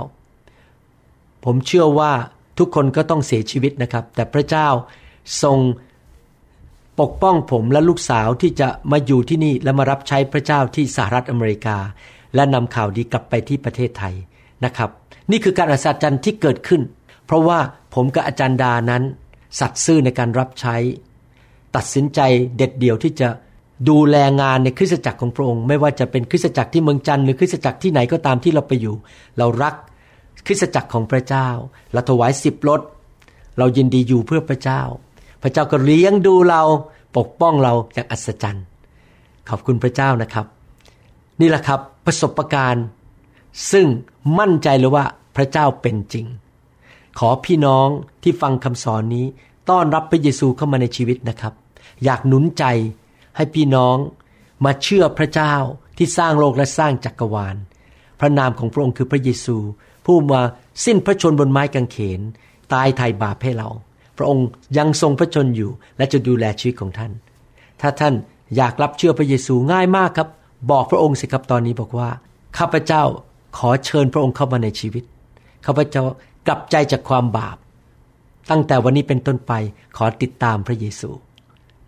[1.45, 2.11] ผมเชื่อว่า
[2.57, 4.67] ทุกคนก็ต้องเสียชีวิตนะครับ แต่พระเจ้า
[5.43, 5.57] ทรง
[6.99, 11.77] ปกป้องผมและลูกสาวที่จะมาอยู่ที่นี่และมารับใช้พระเจ้าที่สหรัฐอเมริกา
[12.35, 14.15] และนำข่าวดีกลับไปที่ประเทศไทย
[14.65, 14.89] นะครับ
[15.31, 16.81] นี่คือการอัศจรรย์ที่เกิดขึ้น
[17.25, 17.59] เพราะว่า
[17.93, 19.03] ผมกับอาจารย์ดานั้น
[19.59, 20.75] สัตย์ซื่อในการรับใช้
[21.75, 22.19] ตัดสินใจ
[22.57, 23.29] เด็ดเดี่ยวที่จะ
[23.89, 28.95] ดูแลงานในคริสตจักรของพระองค์ ไม่ว่าจะเป็นคริสตจักรที่เมืองจันทร์หรือคริสตจักรที่ไหนก็ตามที่เราไปอยู่
[29.37, 29.75] เรารัก
[30.45, 31.47] คริสตจักรของพระเจ้า
[31.93, 32.81] เราถวายสิบรถ
[33.57, 34.81] เรายินดีอยู่เพื่อพระเจ้า
[35.41, 36.61] พระเจ้าก็เลี้ยงดูเรา
[37.17, 38.65] ปกป้องเราอย่างอัศจรรย์
[39.49, 40.45] ขอบคุณพระเจ้านะครับ
[41.41, 42.85] นี่แหละครับประสบการณ์
[43.71, 43.85] ซึ่ง
[44.39, 45.05] มั่นใจเลยว่า
[45.35, 46.25] พระเจ้าเป็นจริง
[47.19, 47.87] ขอพี่น้อง
[48.23, 49.25] ที่ฟังคำสอนนี้
[49.69, 51.53] ต้อนรับพระเยซูเข้ามาในชีวิตนะครับ
[52.03, 52.63] อยากหนุนใจ
[53.35, 53.97] ให้พี่น้อง
[54.65, 55.55] มาเชื่อพระเจ้า
[55.97, 57.55] ที่สร้างโลกและสร้างจักรวาล
[58.19, 59.57] พระนามของพระองค์คือพระเยซู
[60.05, 60.41] ผู้มา
[60.85, 62.21] สิ้นพระชนบนไม้กางเขน
[62.73, 63.69] ตายไถ่บาปให้เรา
[64.17, 67.11] พระองค์ยังทรงพระชนอยู่ และจะดูแลชีวิตของท่าน
[67.81, 68.13] ถ้าท่าน
[68.55, 70.29] อยากรับเชื่อพระเยซูง่ายมากครับ
[70.71, 72.09] บอกพระองค์สิครับตอนนี้บอกว่า
[72.57, 73.03] ข้าพเจ้า
[73.57, 75.03] ขอเชิญพระองค์เข้ามาในชีวิต
[75.65, 76.03] ข้าพเจ้า
[76.47, 77.57] กลับใจจากความบาป
[78.51, 79.51] ตั้งแต่วันนี้เป็นต้นไป
[79.97, 81.09] ขอติดตามพระเยซู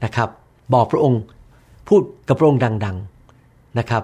[0.04, 0.30] นะครับ
[0.74, 1.22] บอกพระองค์
[1.88, 2.98] พูดกับพระองค์ดัง
[3.38, 4.04] ๆนะครับ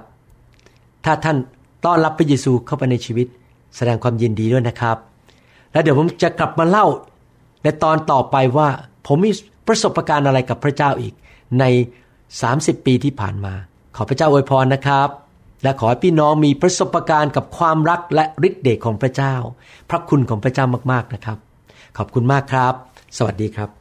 [1.05, 1.37] ถ้าท่าน
[1.85, 3.27] ต้อนรับพระเยซูเข้าไปในชีวิต
[3.75, 4.97] แสดงความยินดีด้วยนะครับ
[5.71, 6.85] แล้วเดี๋ยวผมจะกลับมาเล่า
[7.63, 8.69] ในตอนต่อไปว่า
[9.07, 9.31] ผมมี
[9.67, 11.13] ประสบการณ์อะไรกับพระเจ้าอีก
[11.59, 11.63] ใน
[12.25, 13.53] 30 ปีที่ผ่านมา
[13.95, 15.09] ขอพระเจ้าอวยพรนะครับ
[15.63, 19.35] และขอให้พี่น้องมีประสบการณ์กับความรักและฤทธิ์เดชของพระเจ้า
[19.89, 21.37] พระคุณของพระเจ้ามากๆนะครับ
[21.97, 22.73] ขอบคุณมากครับ
[23.17, 23.80] สวัสดีครับ